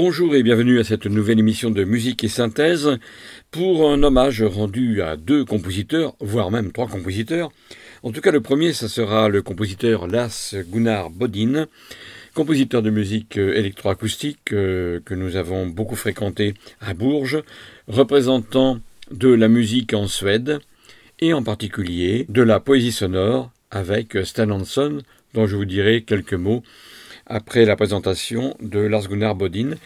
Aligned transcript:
Bonjour 0.00 0.36
et 0.36 0.44
bienvenue 0.44 0.78
à 0.78 0.84
cette 0.84 1.06
nouvelle 1.06 1.40
émission 1.40 1.70
de 1.70 1.82
musique 1.82 2.22
et 2.22 2.28
synthèse 2.28 2.88
pour 3.50 3.90
un 3.90 4.00
hommage 4.04 4.44
rendu 4.44 5.02
à 5.02 5.16
deux 5.16 5.44
compositeurs, 5.44 6.14
voire 6.20 6.52
même 6.52 6.70
trois 6.70 6.86
compositeurs. 6.86 7.50
En 8.04 8.12
tout 8.12 8.20
cas, 8.20 8.30
le 8.30 8.40
premier, 8.40 8.72
ça 8.72 8.86
sera 8.86 9.28
le 9.28 9.42
compositeur 9.42 10.06
Lars 10.06 10.54
Gunnar 10.70 11.10
Bodin, 11.10 11.66
compositeur 12.32 12.80
de 12.80 12.90
musique 12.90 13.38
électroacoustique 13.38 14.52
euh, 14.52 15.00
que 15.04 15.14
nous 15.14 15.34
avons 15.34 15.66
beaucoup 15.66 15.96
fréquenté 15.96 16.54
à 16.80 16.94
Bourges, 16.94 17.42
représentant 17.88 18.78
de 19.10 19.30
la 19.30 19.48
musique 19.48 19.94
en 19.94 20.06
Suède 20.06 20.60
et 21.18 21.32
en 21.32 21.42
particulier 21.42 22.24
de 22.28 22.42
la 22.42 22.60
poésie 22.60 22.92
sonore 22.92 23.50
avec 23.72 24.16
Stan 24.24 24.48
Hanson, 24.48 25.02
dont 25.34 25.48
je 25.48 25.56
vous 25.56 25.64
dirai 25.64 26.02
quelques 26.02 26.34
mots 26.34 26.62
après 27.28 27.64
la 27.64 27.76
présentation 27.76 28.56
de 28.60 28.80
Lars 28.80 29.08
Gunnar 29.08 29.34
Bodin. 29.34 29.76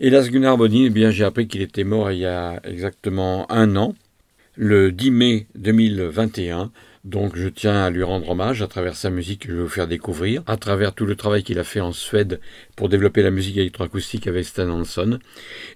Et 0.00 0.10
Lars 0.10 0.28
Gunnar 0.28 0.56
Bodin, 0.58 0.84
eh 0.86 0.90
bien, 0.90 1.10
j'ai 1.10 1.24
appris 1.24 1.46
qu'il 1.46 1.62
était 1.62 1.84
mort 1.84 2.10
il 2.10 2.18
y 2.18 2.26
a 2.26 2.60
exactement 2.64 3.50
un 3.50 3.76
an, 3.76 3.94
le 4.56 4.92
10 4.92 5.10
mai 5.10 5.46
2021. 5.54 6.70
Donc 7.04 7.36
je 7.36 7.48
tiens 7.48 7.82
à 7.82 7.90
lui 7.90 8.04
rendre 8.04 8.28
hommage 8.28 8.62
à 8.62 8.68
travers 8.68 8.94
sa 8.94 9.10
musique 9.10 9.40
que 9.40 9.48
je 9.48 9.56
vais 9.56 9.62
vous 9.62 9.68
faire 9.68 9.88
découvrir, 9.88 10.44
à 10.46 10.56
travers 10.56 10.94
tout 10.94 11.04
le 11.04 11.16
travail 11.16 11.42
qu'il 11.42 11.58
a 11.58 11.64
fait 11.64 11.80
en 11.80 11.90
Suède 11.90 12.38
pour 12.76 12.88
développer 12.88 13.22
la 13.22 13.32
musique 13.32 13.56
électroacoustique 13.56 14.28
avec 14.28 14.44
Stan 14.44 14.68
Hanson, 14.68 15.18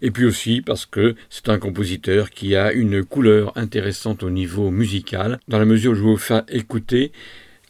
et 0.02 0.12
puis 0.12 0.24
aussi 0.24 0.60
parce 0.60 0.86
que 0.86 1.16
c'est 1.28 1.48
un 1.48 1.58
compositeur 1.58 2.30
qui 2.30 2.54
a 2.54 2.72
une 2.72 3.04
couleur 3.04 3.52
intéressante 3.58 4.22
au 4.22 4.30
niveau 4.30 4.70
musical, 4.70 5.40
dans 5.48 5.58
la 5.58 5.64
mesure 5.64 5.92
où 5.92 5.94
je 5.96 6.02
vais 6.02 6.10
vous 6.10 6.16
faire 6.16 6.44
écouter 6.48 7.10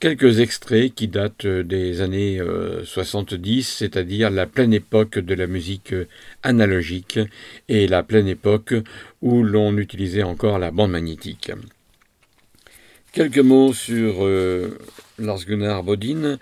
quelques 0.00 0.40
extraits 0.40 0.94
qui 0.94 1.08
datent 1.08 1.46
des 1.46 2.00
années 2.00 2.40
70, 2.84 3.62
c'est-à-dire 3.66 4.30
la 4.30 4.46
pleine 4.46 4.72
époque 4.72 5.18
de 5.18 5.34
la 5.34 5.46
musique 5.46 5.94
analogique 6.42 7.18
et 7.68 7.86
la 7.86 8.02
pleine 8.02 8.28
époque 8.28 8.74
où 9.22 9.42
l'on 9.42 9.76
utilisait 9.78 10.22
encore 10.22 10.58
la 10.58 10.70
bande 10.70 10.90
magnétique. 10.90 11.50
Quelques 13.12 13.38
mots 13.38 13.72
sur 13.72 14.26
euh, 14.26 14.78
Lars 15.18 15.46
Gunnar 15.46 15.82
Bodin. 15.82 16.38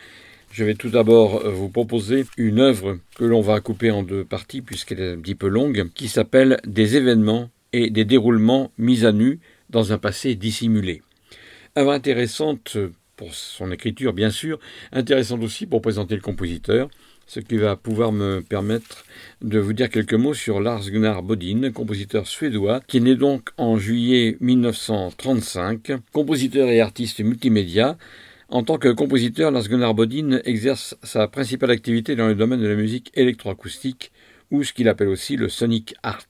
Je 0.51 0.65
vais 0.65 0.75
tout 0.75 0.89
d'abord 0.89 1.49
vous 1.49 1.69
proposer 1.69 2.25
une 2.37 2.61
œuvre 2.61 2.99
que 3.17 3.25
l'on 3.25 3.41
va 3.41 3.61
couper 3.61 3.91
en 3.91 4.03
deux 4.03 4.25
parties 4.25 4.61
puisqu'elle 4.61 5.01
est 5.01 5.13
un 5.13 5.21
petit 5.21 5.35
peu 5.35 5.49
longue, 5.49 5.89
qui 5.95 6.09
s'appelle 6.09 6.61
Des 6.65 6.97
événements 6.97 7.51
et 7.73 7.91
des 7.91 8.05
déroulements 8.05 8.73
mis 8.79 9.05
à 9.05 9.13
nu 9.13 9.41
dans 9.71 9.93
un 9.93 9.99
passé 9.99 10.35
dissimulé. 10.37 11.03
Œuvre 11.77 11.93
intéressante 11.93 12.77
pour 13.17 13.35
son 13.35 13.71
écriture 13.73 14.13
bien 14.13 14.31
sûr, 14.31 14.59
intéressante 14.93 15.43
aussi 15.43 15.67
pour 15.67 15.83
présenter 15.83 16.15
le 16.15 16.21
compositeur, 16.21 16.89
ce 17.27 17.41
qui 17.41 17.57
va 17.57 17.77
pouvoir 17.77 18.13
me 18.13 18.41
permettre 18.43 19.05
de 19.43 19.59
vous 19.59 19.73
dire 19.73 19.89
quelques 19.89 20.15
mots 20.15 20.35
sur 20.35 20.61
Lars 20.61 20.91
Gunnar 20.91 21.23
Bodin, 21.23 21.71
compositeur 21.73 22.27
suédois, 22.27 22.81
qui 22.87 22.99
est 22.99 23.01
né 23.01 23.15
donc 23.15 23.51
en 23.57 23.79
juillet 23.79 24.37
1935, 24.41 25.93
compositeur 26.13 26.69
et 26.69 26.81
artiste 26.81 27.21
multimédia. 27.21 27.97
En 28.51 28.63
tant 28.63 28.77
que 28.77 28.89
compositeur, 28.89 29.51
Lars 29.51 29.69
Gunnar 29.69 29.95
Bodin 29.95 30.41
exerce 30.45 30.97
sa 31.03 31.29
principale 31.29 31.71
activité 31.71 32.15
dans 32.15 32.29
le 32.29 32.35
domaine 32.35 32.61
de 32.61 32.69
la 32.69 32.77
musique 32.77 33.11
électroacoustique, 33.15 34.13
ou 34.51 34.63
ce 34.63 34.73
qu'il 34.73 34.89
appelle 34.89 35.09
aussi 35.09 35.37
le 35.37 35.49
sonic 35.49 35.95
art, 36.03 36.27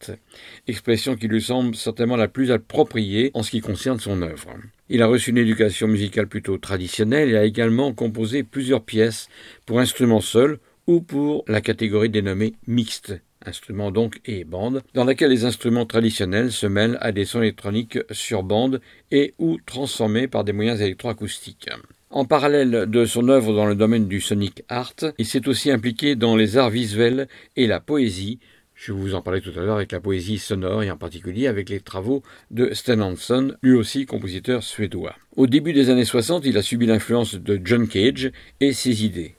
expression 0.66 1.16
qui 1.16 1.28
lui 1.28 1.42
semble 1.42 1.75
certainement 1.75 2.16
la 2.16 2.28
plus 2.28 2.50
appropriée 2.50 3.30
en 3.34 3.42
ce 3.42 3.50
qui 3.50 3.60
concerne 3.60 4.00
son 4.00 4.22
œuvre. 4.22 4.54
Il 4.88 5.02
a 5.02 5.06
reçu 5.06 5.30
une 5.30 5.38
éducation 5.38 5.88
musicale 5.88 6.26
plutôt 6.26 6.58
traditionnelle 6.58 7.30
et 7.30 7.36
a 7.36 7.44
également 7.44 7.92
composé 7.92 8.42
plusieurs 8.42 8.84
pièces 8.84 9.28
pour 9.66 9.80
instruments 9.80 10.20
seuls 10.20 10.58
ou 10.86 11.00
pour 11.00 11.44
la 11.48 11.60
catégorie 11.60 12.10
dénommée 12.10 12.54
mixte, 12.66 13.14
instruments 13.47 13.91
donc 13.91 14.20
et 14.26 14.44
bande, 14.44 14.82
dans 14.94 15.04
laquelle 15.04 15.30
les 15.30 15.44
instruments 15.44 15.86
traditionnels 15.86 16.53
se 16.53 16.66
mêlent 16.66 16.98
à 17.00 17.12
des 17.12 17.24
sons 17.24 17.42
électroniques 17.42 17.98
sur 18.10 18.42
bande 18.42 18.80
et 19.10 19.34
ou 19.38 19.58
transformés 19.64 20.28
par 20.28 20.44
des 20.44 20.53
moyens 20.53 20.80
électroacoustiques. 20.80 21.70
En 22.14 22.25
parallèle 22.25 22.86
de 22.88 23.06
son 23.06 23.28
œuvre 23.28 23.52
dans 23.52 23.66
le 23.66 23.75
domaine 23.75 24.06
du 24.06 24.20
sonic 24.20 24.62
art, 24.69 24.94
il 25.19 25.26
s'est 25.26 25.48
aussi 25.48 25.72
impliqué 25.72 26.14
dans 26.14 26.36
les 26.36 26.56
arts 26.56 26.70
visuels 26.70 27.26
et 27.56 27.66
la 27.66 27.80
poésie. 27.80 28.38
Je 28.76 28.92
vous 28.92 29.16
en 29.16 29.20
parlais 29.20 29.41
tout 29.41 29.50
à 29.56 29.62
l'heure 29.62 29.75
avec 29.75 29.91
la 29.91 29.98
poésie 29.98 30.38
sonore 30.38 30.84
et 30.84 30.92
en 30.92 30.97
particulier 30.97 31.48
avec 31.48 31.69
les 31.69 31.80
travaux 31.80 32.22
de 32.53 32.72
Sten 32.72 33.03
Hansson, 33.03 33.56
lui 33.64 33.74
aussi 33.74 34.06
compositeur 34.06 34.62
suédois. 34.62 35.16
Au 35.34 35.48
début 35.48 35.72
des 35.72 35.91
années 35.91 36.04
60, 36.04 36.47
il 36.47 36.56
a 36.56 36.62
subi 36.62 36.86
l'influence 36.86 37.34
de 37.34 37.60
John 37.64 37.88
Cage 37.88 38.30
et 38.60 38.72
ses 38.72 39.04
idées. 39.04 39.34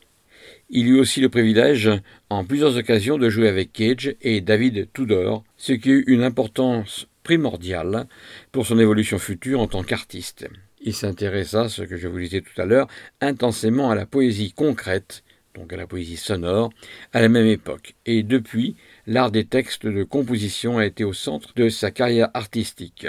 Il 0.69 0.90
eut 0.90 1.00
aussi 1.00 1.22
le 1.22 1.30
privilège, 1.30 1.90
en 2.30 2.44
plusieurs 2.44 2.75
occasions, 2.75 3.18
de 3.18 3.30
jouer 3.30 3.47
avec 3.47 3.72
Cage 3.72 4.18
et 4.19 4.41
David 4.41 4.90
Tudor, 4.91 5.46
ce 5.56 5.72
qui 5.72 5.91
eut 5.91 6.03
une 6.08 6.24
importance 6.24 7.08
primordiale 7.24 8.06
pour 8.52 8.66
son 8.66 8.80
évolution 8.80 9.18
future 9.18 9.62
en 9.62 9.68
tant 9.68 9.84
qu'artiste. 9.84 10.50
Il 10.85 10.94
s'intéressa, 10.94 11.68
ce 11.68 11.81
que 11.81 11.97
je 11.97 12.07
vous 12.07 12.19
disais 12.19 12.41
tout 12.41 12.62
à 12.62 12.66
l'heure, 12.66 12.88
intensément 13.19 13.90
à 13.90 13.96
la 13.96 14.06
poésie 14.06 14.53
concrète, 14.53 15.23
donc 15.56 15.73
à 15.73 15.78
la 15.78 15.88
poésie 15.88 16.16
sonore, 16.16 16.72
à 17.12 17.22
la 17.22 17.28
même 17.28 17.47
époque. 17.47 17.96
Et 18.06 18.22
depuis, 18.22 18.75
l'art 19.07 19.31
des 19.31 19.46
textes 19.46 19.88
de 19.88 20.03
composition 20.03 20.78
a 20.78 20.85
été 20.85 21.03
au 21.03 21.13
centre 21.13 21.53
de 21.56 21.69
sa 21.69 21.90
carrière 21.90 22.29
artistique. 22.35 23.07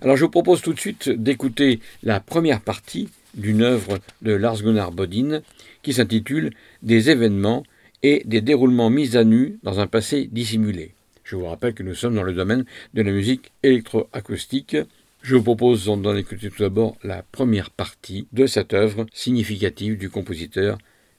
Alors 0.00 0.16
je 0.16 0.24
vous 0.24 0.30
propose 0.30 0.62
tout 0.62 0.72
de 0.72 0.80
suite 0.80 1.08
d'écouter 1.08 1.78
la 2.02 2.18
première 2.18 2.60
partie 2.60 3.08
d'une 3.34 3.62
œuvre 3.62 4.00
de 4.22 4.32
Lars 4.32 4.60
Gunnar 4.60 4.90
Bodin 4.90 5.42
qui 5.82 5.92
s'intitule 5.92 6.50
Des 6.82 7.08
événements 7.08 7.62
et 8.02 8.22
des 8.24 8.40
déroulements 8.40 8.90
mis 8.90 9.16
à 9.16 9.22
nu 9.22 9.60
dans 9.62 9.78
un 9.78 9.86
passé 9.86 10.28
dissimulé. 10.32 10.94
Je 11.22 11.36
vous 11.36 11.46
rappelle 11.46 11.74
que 11.74 11.84
nous 11.84 11.94
sommes 11.94 12.16
dans 12.16 12.24
le 12.24 12.32
domaine 12.32 12.64
de 12.94 13.02
la 13.02 13.12
musique 13.12 13.52
électroacoustique. 13.62 14.76
Je 15.22 15.36
vous 15.36 15.42
propose 15.42 15.84
d'en 15.84 16.16
écouter 16.16 16.48
tout 16.48 16.62
d'abord 16.62 16.96
la 17.04 17.22
première 17.22 17.70
partie 17.70 18.26
de 18.32 18.46
cette 18.46 18.72
œuvre 18.72 19.04
significative 19.12 19.98
du 19.98 20.08
compositeur 20.08 20.78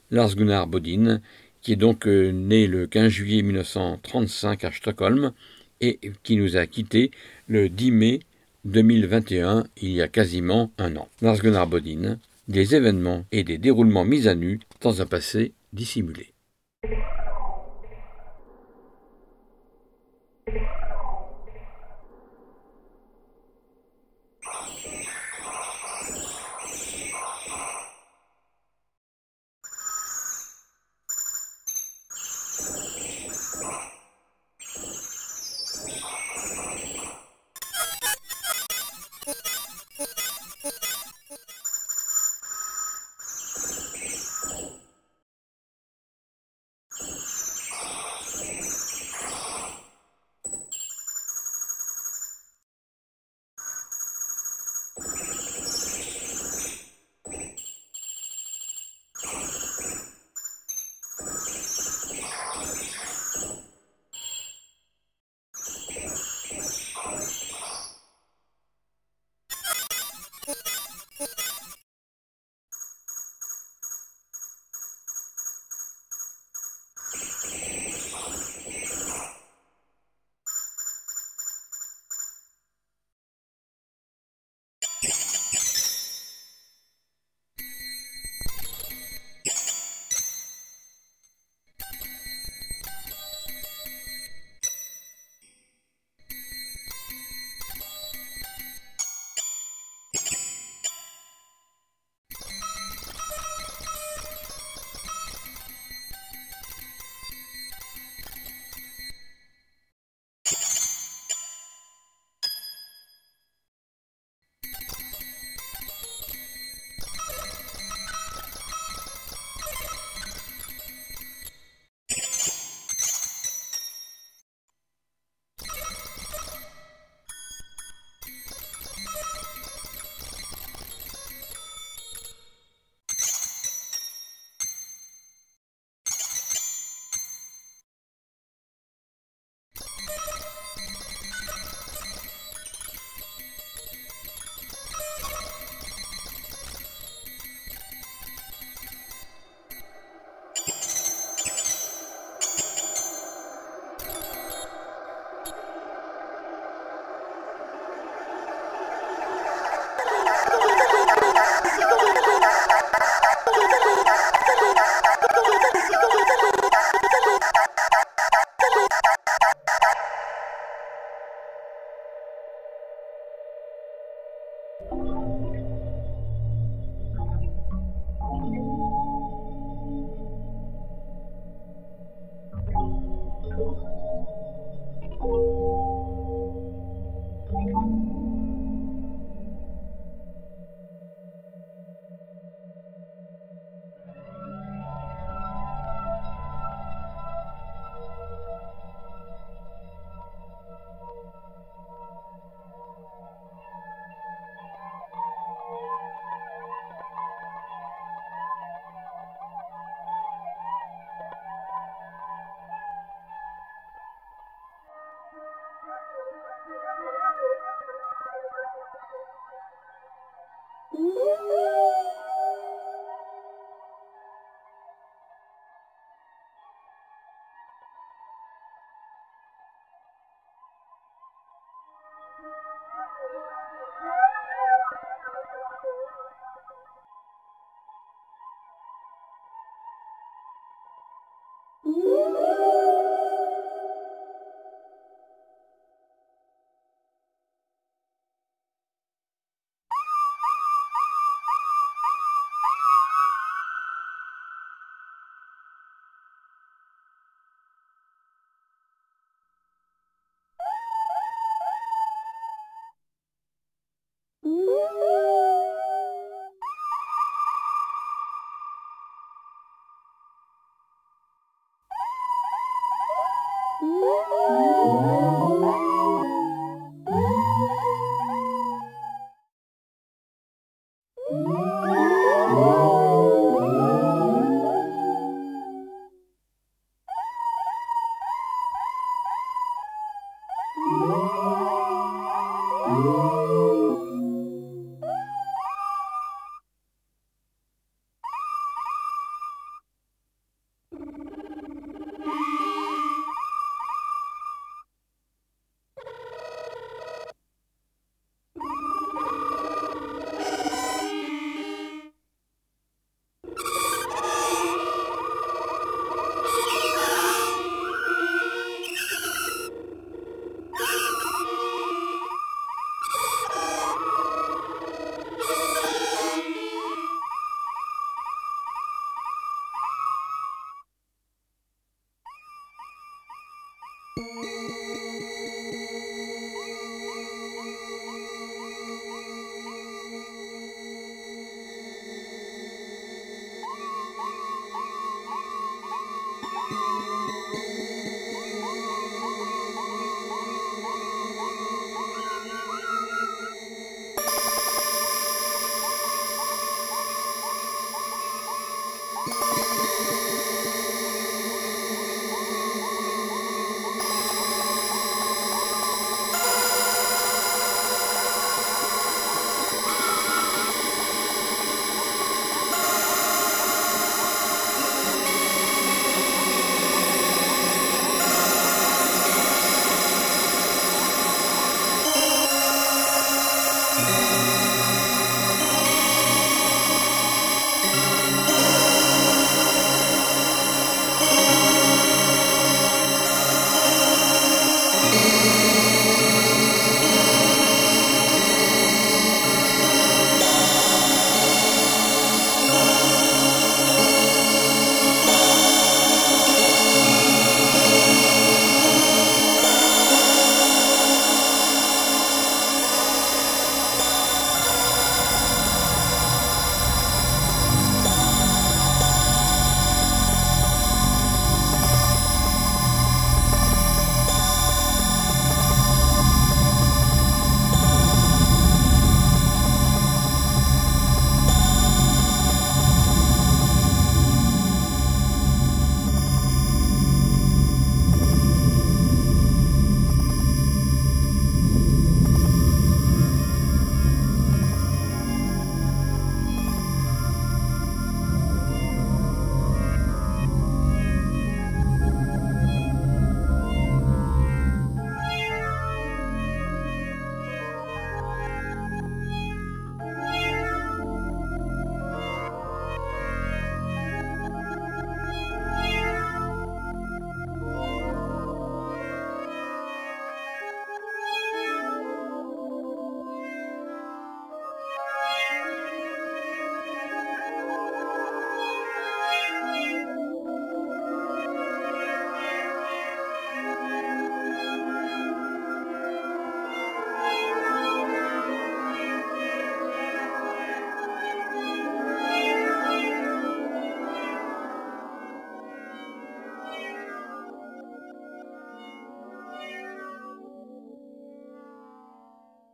Lars 0.10 0.36
Gunnar 0.36 0.66
Bodin, 0.66 1.22
qui 1.62 1.74
est 1.74 1.78
donc 1.78 2.08
euh, 2.08 2.32
né 2.32 2.66
le 2.66 2.88
15 2.88 3.10
juillet 3.10 3.44
1935 3.44 4.64
à 4.64 4.72
Stockholm 4.72 5.34
et 5.82 6.00
qui 6.24 6.36
nous 6.36 6.58
a 6.58 6.66
quittés 6.66 7.12
le 7.48 7.70
10 7.70 7.92
mai 7.92 8.20
2021, 8.66 9.66
il 9.78 9.92
y 9.92 10.02
a 10.02 10.08
quasiment 10.08 10.72
un 10.80 10.96
an. 10.96 11.08
Lars 11.22 11.38
Gunnar 11.38 11.68
Bodin, 11.68 12.18
des 12.48 12.74
événements 12.74 13.26
et 13.32 13.44
des 13.44 13.60
déroulements 13.60 14.04
mis 14.04 14.28
à 14.28 14.34
nu 14.34 14.60
dans 14.82 15.02
un 15.04 15.06
passé 15.06 15.54
dissimulé. 15.74 16.34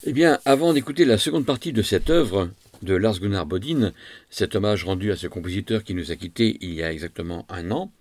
Eh 0.09 0.13
bien, 0.13 0.39
avant 0.45 0.71
d'écouter 0.71 1.03
la 1.03 1.17
seconde 1.17 1.45
partie 1.45 1.73
de 1.73 1.81
cette 1.81 2.09
œuvre 2.09 2.49
de 2.81 2.95
Lars 2.95 3.19
Gunnar 3.19 3.45
Bodin, 3.45 3.91
cet 4.29 4.55
hommage 4.55 4.85
rendu 4.85 5.11
à 5.11 5.17
ce 5.17 5.27
compositeur 5.27 5.83
qui 5.83 5.93
nous 5.93 6.13
a 6.13 6.15
quittés 6.15 6.57
il 6.61 6.75
y 6.75 6.81
a 6.81 6.93
exactement 6.93 7.45
un 7.49 7.71
an, 7.71 7.91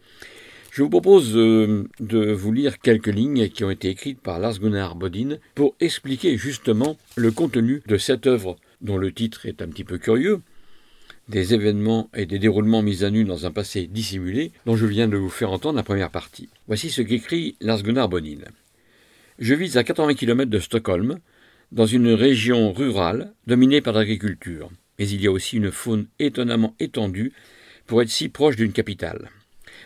je 0.71 0.85
vous 0.85 0.89
propose 0.89 1.37
euh, 1.37 1.89
de 1.99 2.31
vous 2.31 2.53
lire 2.53 2.79
quelques 2.79 3.09
lignes 3.09 3.49
qui 3.49 3.65
ont 3.65 3.73
été 3.73 3.89
écrites 3.89 4.21
par 4.21 4.39
Lars 4.39 4.61
Gunnar 4.61 4.95
Bodin 4.95 5.39
pour 5.57 5.75
expliquer 5.81 6.37
justement 6.39 6.97
le 7.17 7.33
contenu 7.33 7.83
de 7.89 7.99
cette 7.99 8.29
œuvre 8.29 8.57
dont 8.81 8.99
le 8.99 9.11
titre 9.11 9.45
est 9.47 9.61
un 9.61 9.67
petit 9.67 9.83
peu 9.83 9.99
curieux, 9.99 10.43
des 11.29 11.55
événements 11.55 12.09
et 12.15 12.27
des 12.27 12.39
déroulements 12.39 12.83
mis 12.83 13.03
à 13.03 13.11
nu 13.11 13.25
dans 13.25 13.47
un 13.47 13.51
passé 13.51 13.89
dissimulé, 13.89 14.53
dont 14.65 14.77
je 14.77 14.87
viens 14.87 15.09
de 15.09 15.17
vous 15.17 15.29
faire 15.29 15.51
entendre 15.51 15.75
la 15.75 15.83
première 15.83 16.13
partie. 16.13 16.51
Voici 16.69 16.89
ce 16.89 17.03
qu'écrit 17.03 17.57
Lars 17.61 17.83
Gunnar 17.83 18.09
Bodin. 18.09 18.45
Je 19.41 19.55
vis 19.55 19.77
à 19.77 19.83
80 19.83 20.15
km 20.15 20.49
de 20.49 20.61
Stockholm, 20.61 21.19
dans 21.77 21.85
une 21.85 22.09
région 22.15 22.73
rurale 22.73 23.35
dominée 23.47 23.83
par 23.83 23.93
l'agriculture, 23.93 24.71
mais 24.99 25.07
il 25.07 25.21
y 25.21 25.27
a 25.27 25.31
aussi 25.31 25.59
une 25.59 25.71
faune 25.71 26.07
étonnamment 26.19 26.75
étendue 26.81 27.35
pour 27.87 28.01
être 28.01 28.09
si 28.09 28.31
proche 28.31 28.57
d'une 28.57 28.73
capitale. 28.73 29.29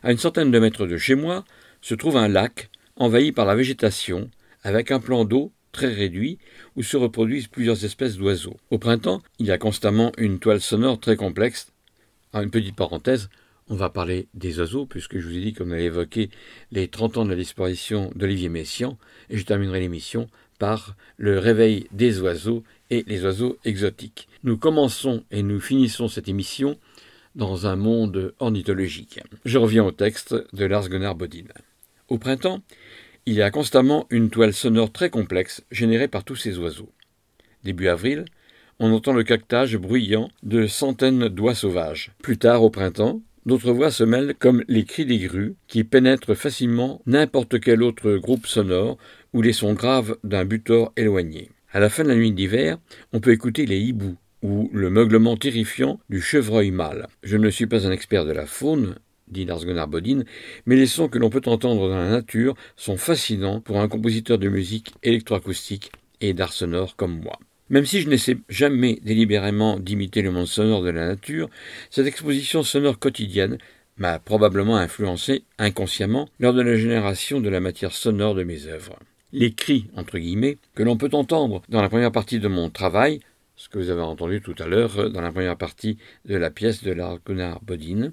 À 0.04 0.12
une 0.12 0.18
centaine 0.18 0.52
de 0.52 0.58
mètres 0.60 0.86
de 0.86 0.96
chez 0.96 1.16
moi 1.16 1.44
se 1.82 1.96
trouve 1.96 2.16
un 2.16 2.28
lac 2.28 2.70
envahi 2.94 3.32
par 3.32 3.44
la 3.44 3.56
végétation, 3.56 4.30
avec 4.62 4.92
un 4.92 5.00
plan 5.00 5.24
d'eau 5.24 5.50
très 5.72 5.92
réduit 5.92 6.38
où 6.76 6.84
se 6.84 6.96
reproduisent 6.96 7.48
plusieurs 7.48 7.84
espèces 7.84 8.16
d'oiseaux. 8.16 8.56
Au 8.70 8.78
printemps, 8.78 9.20
il 9.40 9.46
y 9.46 9.50
a 9.50 9.58
constamment 9.58 10.12
une 10.16 10.38
toile 10.38 10.60
sonore 10.60 11.00
très 11.00 11.16
complexe. 11.16 11.72
Ah, 12.32 12.44
une 12.44 12.52
petite 12.52 12.76
parenthèse, 12.76 13.30
on 13.68 13.74
va 13.74 13.90
parler 13.90 14.28
des 14.34 14.60
oiseaux, 14.60 14.86
puisque 14.86 15.18
je 15.18 15.26
vous 15.26 15.36
ai 15.36 15.40
dit 15.40 15.54
qu'on 15.54 15.72
allait 15.72 15.86
évoquer 15.86 16.30
les 16.70 16.86
30 16.86 17.18
ans 17.18 17.24
de 17.24 17.30
la 17.30 17.36
disparition 17.36 18.12
d'Olivier 18.14 18.48
Messiaen, 18.48 18.96
et 19.28 19.38
je 19.38 19.44
terminerai 19.44 19.80
l'émission 19.80 20.28
par 20.60 20.94
le 21.16 21.40
réveil 21.40 21.88
des 21.90 22.20
oiseaux 22.20 22.62
et 22.90 23.02
les 23.08 23.24
oiseaux 23.24 23.58
exotiques. 23.64 24.28
Nous 24.44 24.56
commençons 24.56 25.24
et 25.32 25.42
nous 25.42 25.58
finissons 25.58 26.06
cette 26.06 26.28
émission 26.28 26.78
dans 27.34 27.66
un 27.66 27.74
monde 27.74 28.34
ornithologique. 28.38 29.20
Je 29.44 29.58
reviens 29.58 29.84
au 29.84 29.90
texte 29.90 30.36
de 30.52 30.64
Lars 30.64 30.88
Gunnar 30.88 31.16
Bodin. 31.16 31.46
Au 32.08 32.18
printemps, 32.18 32.62
il 33.26 33.34
y 33.34 33.42
a 33.42 33.50
constamment 33.50 34.06
une 34.10 34.30
toile 34.30 34.52
sonore 34.52 34.92
très 34.92 35.10
complexe 35.10 35.64
générée 35.70 36.08
par 36.08 36.24
tous 36.24 36.36
ces 36.36 36.58
oiseaux. 36.58 36.92
Début 37.64 37.88
avril, 37.88 38.24
on 38.78 38.92
entend 38.92 39.12
le 39.12 39.24
cactage 39.24 39.76
bruyant 39.76 40.30
de 40.42 40.66
centaines 40.66 41.28
d'oies 41.28 41.54
sauvages. 41.54 42.12
Plus 42.22 42.38
tard, 42.38 42.62
au 42.62 42.70
printemps, 42.70 43.20
d'autres 43.46 43.72
voix 43.72 43.90
se 43.90 44.04
mêlent 44.04 44.34
comme 44.38 44.64
les 44.68 44.84
cris 44.84 45.06
des 45.06 45.18
grues 45.18 45.54
qui 45.68 45.84
pénètrent 45.84 46.34
facilement 46.34 47.00
n'importe 47.06 47.60
quel 47.60 47.82
autre 47.82 48.16
groupe 48.16 48.46
sonore 48.46 48.98
ou 49.32 49.42
les 49.42 49.52
sons 49.52 49.74
graves 49.74 50.16
d'un 50.24 50.44
butor 50.44 50.92
éloigné. 50.96 51.50
À 51.72 51.80
la 51.80 51.88
fin 51.88 52.02
de 52.02 52.08
la 52.08 52.16
nuit 52.16 52.32
d'hiver, 52.32 52.78
on 53.12 53.20
peut 53.20 53.32
écouter 53.32 53.66
les 53.66 53.78
hiboux 53.78 54.16
ou 54.42 54.70
le 54.72 54.90
meuglement 54.90 55.36
terrifiant 55.36 56.00
du 56.08 56.20
chevreuil 56.20 56.70
mâle. 56.70 57.06
Je 57.22 57.36
ne 57.36 57.50
suis 57.50 57.66
pas 57.66 57.86
un 57.86 57.92
expert 57.92 58.24
de 58.24 58.32
la 58.32 58.46
faune, 58.46 58.96
dit 59.28 59.44
Lars 59.44 59.64
Gunnar 59.64 59.86
Bodin, 59.86 60.24
mais 60.66 60.76
les 60.76 60.86
sons 60.86 61.08
que 61.08 61.18
l'on 61.18 61.30
peut 61.30 61.42
entendre 61.46 61.88
dans 61.88 61.98
la 61.98 62.10
nature 62.10 62.54
sont 62.76 62.96
fascinants 62.96 63.60
pour 63.60 63.80
un 63.80 63.88
compositeur 63.88 64.38
de 64.38 64.48
musique 64.48 64.94
électroacoustique 65.02 65.92
et 66.20 66.32
d'art 66.32 66.52
sonore 66.52 66.96
comme 66.96 67.20
moi. 67.20 67.38
Même 67.68 67.86
si 67.86 68.00
je 68.00 68.08
n'essaie 68.08 68.38
jamais 68.48 68.98
délibérément 69.04 69.78
d'imiter 69.78 70.22
le 70.22 70.32
monde 70.32 70.48
sonore 70.48 70.82
de 70.82 70.90
la 70.90 71.06
nature, 71.06 71.48
cette 71.90 72.06
exposition 72.06 72.64
sonore 72.64 72.98
quotidienne 72.98 73.58
m'a 73.96 74.18
probablement 74.18 74.76
influencé 74.76 75.44
inconsciemment 75.58 76.28
lors 76.40 76.54
de 76.54 76.62
la 76.62 76.76
génération 76.76 77.40
de 77.40 77.48
la 77.48 77.60
matière 77.60 77.92
sonore 77.92 78.34
de 78.34 78.42
mes 78.42 78.66
œuvres 78.66 78.98
les 79.32 79.52
cris, 79.52 79.86
entre 79.96 80.18
guillemets, 80.18 80.58
que 80.74 80.82
l'on 80.82 80.96
peut 80.96 81.10
entendre 81.12 81.62
dans 81.68 81.82
la 81.82 81.88
première 81.88 82.12
partie 82.12 82.40
de 82.40 82.48
mon 82.48 82.70
travail, 82.70 83.20
ce 83.56 83.68
que 83.68 83.78
vous 83.78 83.90
avez 83.90 84.00
entendu 84.00 84.40
tout 84.40 84.54
à 84.58 84.66
l'heure 84.66 85.10
dans 85.10 85.20
la 85.20 85.32
première 85.32 85.56
partie 85.56 85.98
de 86.24 86.36
la 86.36 86.50
pièce 86.50 86.82
de 86.82 86.94
Gunnar 87.26 87.60
Bodin. 87.62 88.12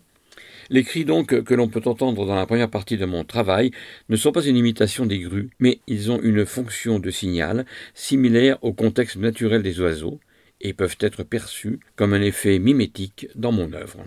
Les 0.69 0.83
cris 0.83 1.05
donc 1.05 1.43
que 1.43 1.53
l'on 1.53 1.69
peut 1.69 1.81
entendre 1.85 2.25
dans 2.25 2.35
la 2.35 2.45
première 2.45 2.69
partie 2.69 2.97
de 2.97 3.05
mon 3.05 3.23
travail 3.23 3.71
ne 4.09 4.17
sont 4.17 4.33
pas 4.33 4.45
une 4.45 4.57
imitation 4.57 5.05
des 5.05 5.19
grues, 5.19 5.49
mais 5.59 5.79
ils 5.87 6.11
ont 6.11 6.21
une 6.21 6.45
fonction 6.45 6.99
de 6.99 7.09
signal 7.09 7.65
similaire 7.93 8.57
au 8.63 8.73
contexte 8.73 9.15
naturel 9.15 9.63
des 9.63 9.79
oiseaux 9.79 10.19
et 10.59 10.73
peuvent 10.73 10.97
être 10.99 11.23
perçus 11.23 11.79
comme 11.95 12.13
un 12.13 12.21
effet 12.21 12.59
mimétique 12.59 13.27
dans 13.35 13.51
mon 13.51 13.71
œuvre. 13.73 14.03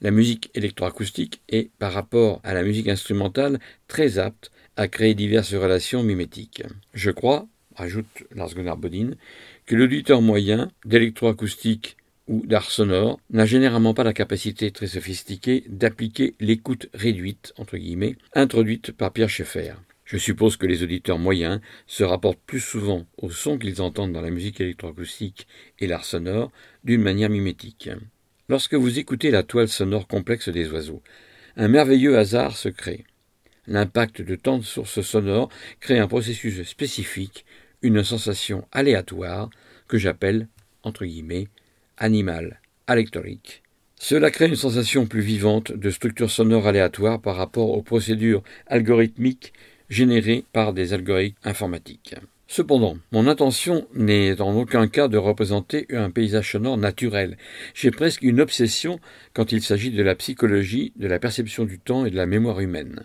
La 0.00 0.10
musique 0.10 0.50
électroacoustique 0.54 1.40
est, 1.48 1.70
par 1.78 1.92
rapport 1.92 2.40
à 2.44 2.52
la 2.52 2.62
musique 2.62 2.88
instrumentale, 2.88 3.60
très 3.88 4.18
apte 4.18 4.50
à 4.76 4.88
créer 4.88 5.14
diverses 5.14 5.54
relations 5.54 6.02
mimétiques. 6.02 6.62
Je 6.94 7.10
crois, 7.10 7.46
ajoute 7.76 8.24
Lars 8.34 8.54
Gunnar 8.54 8.76
Bodin, 8.76 9.10
que 9.66 9.74
l'auditeur 9.74 10.22
moyen 10.22 10.70
d'électroacoustique 10.84 11.96
ou 12.28 12.44
d'art 12.44 12.70
sonore 12.70 13.20
n'a 13.30 13.46
généralement 13.46 13.94
pas 13.94 14.04
la 14.04 14.12
capacité 14.12 14.70
très 14.70 14.88
sophistiquée 14.88 15.64
d'appliquer 15.68 16.34
l'écoute 16.40 16.88
réduite, 16.92 17.52
entre 17.56 17.76
guillemets, 17.76 18.16
introduite 18.34 18.92
par 18.92 19.12
Pierre 19.12 19.30
Schaeffer. 19.30 19.74
Je 20.04 20.18
suppose 20.18 20.56
que 20.56 20.66
les 20.66 20.82
auditeurs 20.82 21.18
moyens 21.18 21.60
se 21.86 22.04
rapportent 22.04 22.40
plus 22.46 22.60
souvent 22.60 23.06
au 23.18 23.30
son 23.30 23.58
qu'ils 23.58 23.82
entendent 23.82 24.12
dans 24.12 24.20
la 24.20 24.30
musique 24.30 24.60
électroacoustique 24.60 25.48
et 25.80 25.88
l'art 25.88 26.04
sonore 26.04 26.52
d'une 26.84 27.02
manière 27.02 27.30
mimétique. 27.30 27.90
Lorsque 28.48 28.74
vous 28.74 29.00
écoutez 29.00 29.32
la 29.32 29.42
toile 29.42 29.68
sonore 29.68 30.06
complexe 30.06 30.48
des 30.48 30.70
oiseaux, 30.70 31.02
un 31.56 31.66
merveilleux 31.66 32.16
hasard 32.16 32.56
se 32.56 32.68
crée. 32.68 33.04
L'impact 33.68 34.22
de 34.22 34.36
tant 34.36 34.58
de 34.58 34.64
sources 34.64 35.00
sonores 35.00 35.48
crée 35.80 35.98
un 35.98 36.06
processus 36.06 36.62
spécifique, 36.62 37.44
une 37.82 38.04
sensation 38.04 38.66
aléatoire 38.72 39.50
que 39.88 39.98
j'appelle, 39.98 40.48
entre 40.82 41.04
guillemets, 41.04 41.48
animal 41.98 42.60
alectorique. 42.86 43.62
Cela 43.98 44.30
crée 44.30 44.46
une 44.46 44.56
sensation 44.56 45.06
plus 45.06 45.20
vivante 45.20 45.72
de 45.72 45.90
structure 45.90 46.30
sonore 46.30 46.66
aléatoire 46.66 47.20
par 47.20 47.36
rapport 47.36 47.70
aux 47.70 47.82
procédures 47.82 48.42
algorithmiques 48.66 49.52
générées 49.88 50.44
par 50.52 50.72
des 50.72 50.92
algorithmes 50.92 51.36
informatiques. 51.44 52.14
Cependant, 52.48 52.98
mon 53.10 53.26
intention 53.26 53.88
n'est 53.94 54.40
en 54.40 54.54
aucun 54.54 54.86
cas 54.86 55.08
de 55.08 55.16
représenter 55.16 55.86
un 55.90 56.10
paysage 56.10 56.52
sonore 56.52 56.76
naturel. 56.76 57.36
J'ai 57.74 57.90
presque 57.90 58.22
une 58.22 58.40
obsession 58.40 59.00
quand 59.32 59.50
il 59.50 59.62
s'agit 59.62 59.90
de 59.90 60.02
la 60.02 60.14
psychologie, 60.14 60.92
de 60.96 61.08
la 61.08 61.18
perception 61.18 61.64
du 61.64 61.80
temps 61.80 62.06
et 62.06 62.10
de 62.10 62.16
la 62.16 62.26
mémoire 62.26 62.60
humaine 62.60 63.02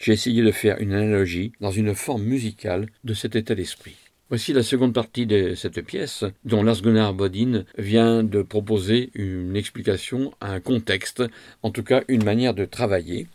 j'ai 0.00 0.14
essayé 0.14 0.42
de 0.42 0.50
faire 0.50 0.80
une 0.80 0.94
analogie 0.94 1.52
dans 1.60 1.70
une 1.70 1.94
forme 1.94 2.24
musicale 2.24 2.86
de 3.04 3.14
cet 3.14 3.36
état 3.36 3.54
d'esprit. 3.54 3.96
Voici 4.30 4.52
la 4.52 4.62
seconde 4.62 4.94
partie 4.94 5.26
de 5.26 5.54
cette 5.54 5.82
pièce, 5.82 6.24
dont 6.44 6.62
Lars 6.62 6.80
Gunnar 6.82 7.12
Bodin 7.14 7.64
vient 7.76 8.22
de 8.22 8.42
proposer 8.42 9.10
une 9.14 9.56
explication, 9.56 10.32
un 10.40 10.60
contexte, 10.60 11.22
en 11.62 11.70
tout 11.70 11.82
cas 11.82 12.02
une 12.08 12.24
manière 12.24 12.54
de 12.54 12.64
travailler. 12.64 13.26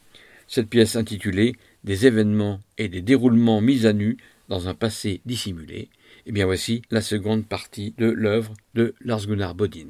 Cette 0.48 0.69
pièce 0.69 0.95
intitulée 0.95 1.55
Des 1.84 2.07
événements 2.07 2.60
et 2.79 2.88
des 2.88 3.01
déroulements 3.01 3.62
mis 3.62 3.86
à 3.86 3.93
nu 3.93 4.17
dans 4.50 4.67
un 4.67 4.74
passé 4.74 5.22
dissimulé. 5.25 5.89
Eh 6.25 6.31
bien 6.31 6.45
voici 6.45 6.81
la 6.89 7.01
seconde 7.01 7.45
partie 7.45 7.93
de 8.00 8.07
l'œuvre 8.07 8.53
de 8.74 8.95
Lars 9.01 9.27
Gunnar 9.27 9.53
Bodin. 9.53 9.89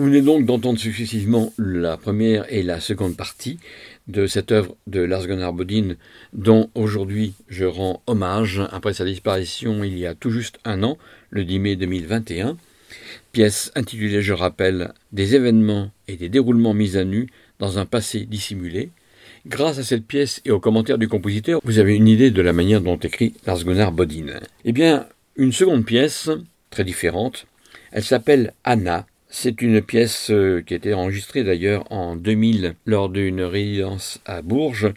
Vous 0.00 0.06
venez 0.06 0.22
donc 0.22 0.46
d'entendre 0.46 0.78
successivement 0.78 1.52
la 1.58 1.98
première 1.98 2.50
et 2.50 2.62
la 2.62 2.80
seconde 2.80 3.18
partie 3.18 3.58
de 4.08 4.26
cette 4.26 4.50
œuvre 4.50 4.74
de 4.86 5.02
Lars 5.02 5.26
Gunnar 5.26 5.52
Bodin, 5.52 5.96
dont 6.32 6.70
aujourd'hui 6.74 7.34
je 7.50 7.66
rends 7.66 8.02
hommage 8.06 8.62
après 8.72 8.94
sa 8.94 9.04
disparition 9.04 9.84
il 9.84 9.98
y 9.98 10.06
a 10.06 10.14
tout 10.14 10.30
juste 10.30 10.58
un 10.64 10.82
an, 10.84 10.96
le 11.28 11.44
10 11.44 11.58
mai 11.58 11.76
2021. 11.76 12.56
Pièce 13.32 13.72
intitulée, 13.74 14.22
je 14.22 14.32
rappelle, 14.32 14.94
Des 15.12 15.34
événements 15.34 15.90
et 16.08 16.16
des 16.16 16.30
déroulements 16.30 16.72
mis 16.72 16.96
à 16.96 17.04
nu 17.04 17.28
dans 17.58 17.78
un 17.78 17.84
passé 17.84 18.24
dissimulé. 18.24 18.88
Grâce 19.44 19.78
à 19.78 19.84
cette 19.84 20.06
pièce 20.06 20.40
et 20.46 20.50
aux 20.50 20.60
commentaires 20.60 20.96
du 20.96 21.08
compositeur, 21.08 21.60
vous 21.62 21.78
avez 21.78 21.94
une 21.94 22.08
idée 22.08 22.30
de 22.30 22.40
la 22.40 22.54
manière 22.54 22.80
dont 22.80 22.96
écrit 22.96 23.34
Lars 23.44 23.64
Gunnar 23.64 23.92
Bodin. 23.92 24.40
Eh 24.64 24.72
bien, 24.72 25.08
une 25.36 25.52
seconde 25.52 25.84
pièce, 25.84 26.30
très 26.70 26.84
différente, 26.84 27.44
Elle 27.92 28.04
s'appelle 28.04 28.54
Anna. 28.64 29.04
C'est 29.32 29.62
une 29.62 29.80
pièce 29.80 30.30
euh, 30.30 30.60
qui 30.60 30.74
a 30.74 30.76
été 30.76 30.92
enregistrée 30.92 31.44
d'ailleurs 31.44 31.84
en 31.92 32.16
2000 32.16 32.74
lors 32.84 33.08
d'une 33.08 33.42
résidence 33.42 34.20
à 34.26 34.42
Bourges 34.42 34.92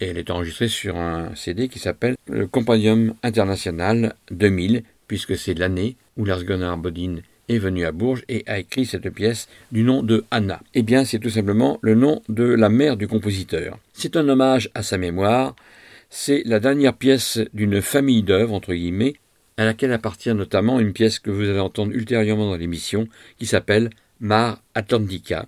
et 0.00 0.06
elle 0.06 0.18
est 0.18 0.30
enregistrée 0.30 0.66
sur 0.66 0.96
un 0.96 1.32
CD 1.36 1.68
qui 1.68 1.78
s'appelle 1.78 2.16
le 2.26 2.48
Compendium 2.48 3.14
International 3.22 4.16
2000 4.32 4.82
puisque 5.06 5.38
c'est 5.38 5.54
l'année 5.54 5.94
où 6.16 6.24
Lars 6.24 6.42
Gunnar 6.42 6.76
Bodin 6.76 7.18
est 7.48 7.58
venu 7.58 7.84
à 7.84 7.92
Bourges 7.92 8.24
et 8.28 8.42
a 8.48 8.58
écrit 8.58 8.84
cette 8.84 9.10
pièce 9.10 9.48
du 9.70 9.84
nom 9.84 10.02
de 10.02 10.24
Anna. 10.32 10.60
Eh 10.74 10.82
bien, 10.82 11.04
c'est 11.04 11.20
tout 11.20 11.30
simplement 11.30 11.78
le 11.80 11.94
nom 11.94 12.20
de 12.28 12.44
la 12.44 12.68
mère 12.68 12.96
du 12.96 13.06
compositeur. 13.06 13.78
C'est 13.92 14.16
un 14.16 14.28
hommage 14.28 14.70
à 14.74 14.82
sa 14.82 14.98
mémoire. 14.98 15.54
C'est 16.10 16.42
la 16.44 16.58
dernière 16.58 16.94
pièce 16.94 17.38
d'une 17.54 17.80
famille 17.80 18.24
d'œuvres, 18.24 18.54
entre 18.54 18.74
guillemets, 18.74 19.14
à 19.58 19.64
laquelle 19.64 19.92
appartient 19.92 20.32
notamment 20.32 20.80
une 20.80 20.94
pièce 20.94 21.18
que 21.18 21.30
vous 21.30 21.42
allez 21.42 21.58
entendre 21.58 21.92
ultérieurement 21.92 22.48
dans 22.48 22.56
l'émission, 22.56 23.08
qui 23.38 23.44
s'appelle 23.44 23.90
Mar 24.20 24.62
Atlantica. 24.74 25.46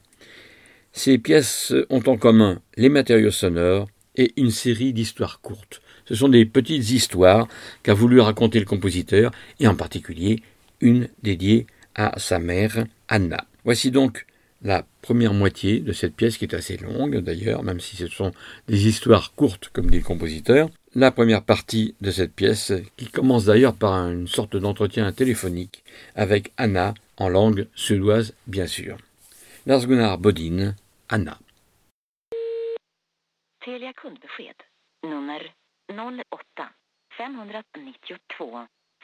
Ces 0.93 1.17
pièces 1.17 1.73
ont 1.89 2.03
en 2.07 2.17
commun 2.17 2.61
les 2.77 2.89
matériaux 2.89 3.31
sonores 3.31 3.89
et 4.17 4.33
une 4.37 4.51
série 4.51 4.93
d'histoires 4.93 5.41
courtes. 5.41 5.81
Ce 6.05 6.17
sont 6.17 6.29
des 6.29 6.45
petites 6.45 6.91
histoires 6.91 7.47
qu'a 7.85 7.95
voulu 7.95 8.21
raconter 8.21 8.59
le 8.59 8.67
compositeur, 8.67 9.31
et 9.61 9.69
en 9.69 9.77
particulier 9.77 10.43
une 10.81 11.09
dédiée 11.23 11.67
à 11.95 12.19
sa 12.19 12.41
mère, 12.41 12.85
Anna. 13.09 13.47
Voici 13.65 13.93
donc 13.93 14.27
la 14.63 14.85
première 15.03 15.35
moitié 15.35 15.81
de 15.81 15.93
cette 15.93 16.15
pièce 16.15 16.37
qui 16.37 16.45
est 16.45 16.55
assez 16.55 16.77
longue 16.77 17.19
d'ailleurs, 17.21 17.63
même 17.63 17.81
si 17.81 17.97
ce 17.97 18.09
sont 18.09 18.33
des 18.67 18.89
histoires 18.89 19.35
courtes 19.35 19.71
comme 19.73 19.91
dit 19.91 19.99
le 19.99 20.05
compositeur 20.05 20.69
la 20.95 21.11
première 21.11 21.45
partie 21.45 21.95
de 22.01 22.11
cette 22.11 22.35
pièce, 22.35 22.73
qui 22.97 23.11
commence 23.11 23.45
d'ailleurs 23.45 23.77
par 23.77 23.93
une 24.09 24.27
sorte 24.27 24.57
d'entretien 24.57 25.13
téléphonique 25.13 25.85
avec 26.15 26.53
Anna, 26.57 26.95
en 27.17 27.29
langue 27.29 27.69
suédoise 27.75 28.35
bien 28.47 28.67
sûr. 28.67 28.97
Lars 29.67 29.87
Gunnar 29.87 30.17
Bodin, 30.19 30.75
Anna. 31.09 31.39
08 33.67 33.87
592 37.17 37.95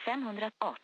518 0.05 0.53
14 0.59 0.83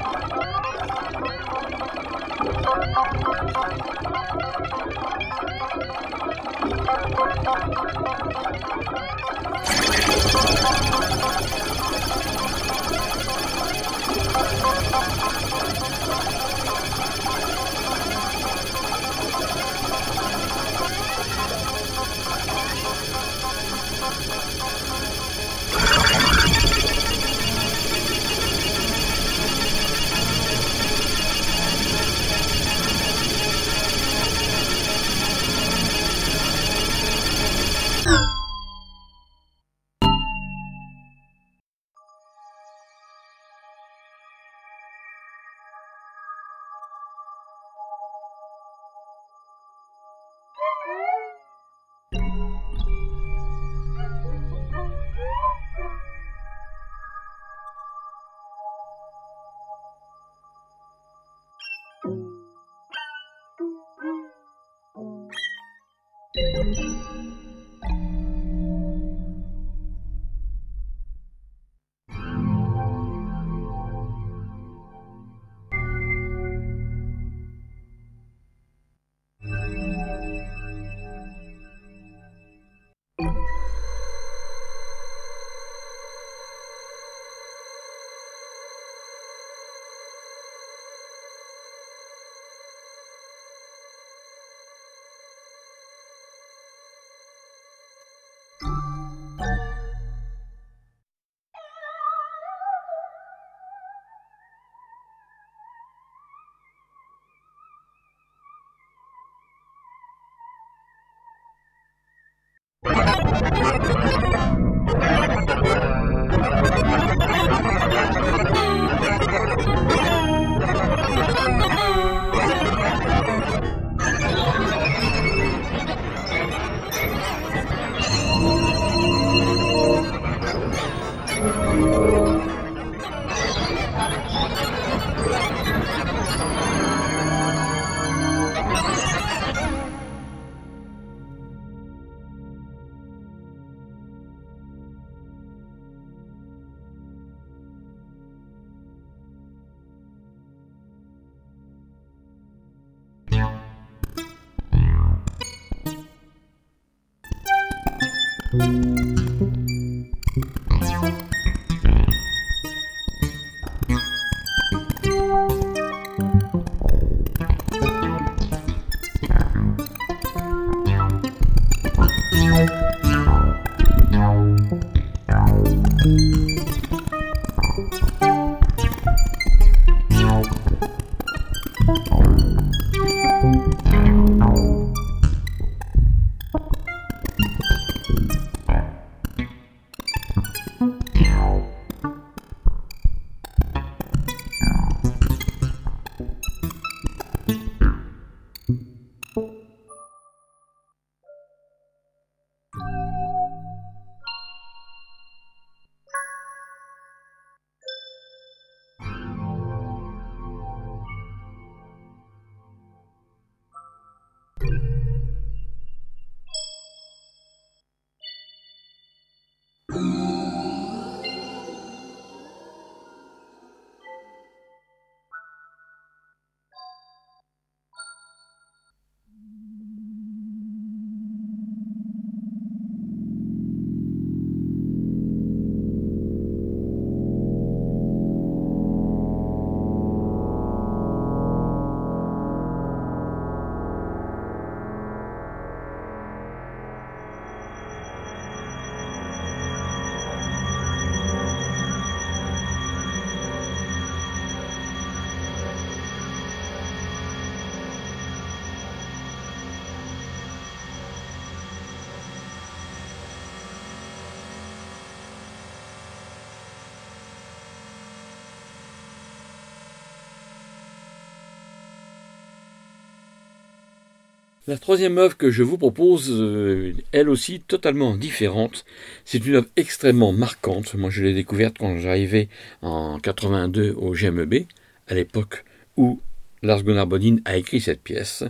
La 274.71 274.77
troisième 274.77 275.17
œuvre 275.17 275.35
que 275.35 275.51
je 275.51 275.63
vous 275.63 275.77
propose, 275.77 276.31
euh, 276.31 276.93
elle 277.11 277.27
aussi 277.27 277.59
totalement 277.59 278.15
différente, 278.15 278.85
c'est 279.25 279.45
une 279.45 279.55
œuvre 279.55 279.67
extrêmement 279.75 280.31
marquante. 280.31 280.93
Moi, 280.93 281.09
je 281.09 281.23
l'ai 281.23 281.33
découverte 281.33 281.75
quand 281.77 281.97
j'arrivais 281.97 282.47
en 282.81 283.19
82 283.19 283.93
au 283.97 284.13
GMEB, 284.13 284.63
à 285.09 285.13
l'époque 285.13 285.65
où 285.97 286.21
Lars 286.61 286.83
Gunnar 286.83 287.05
Bodin 287.05 287.39
a 287.43 287.57
écrit 287.57 287.81
cette 287.81 288.01
pièce. 288.01 288.45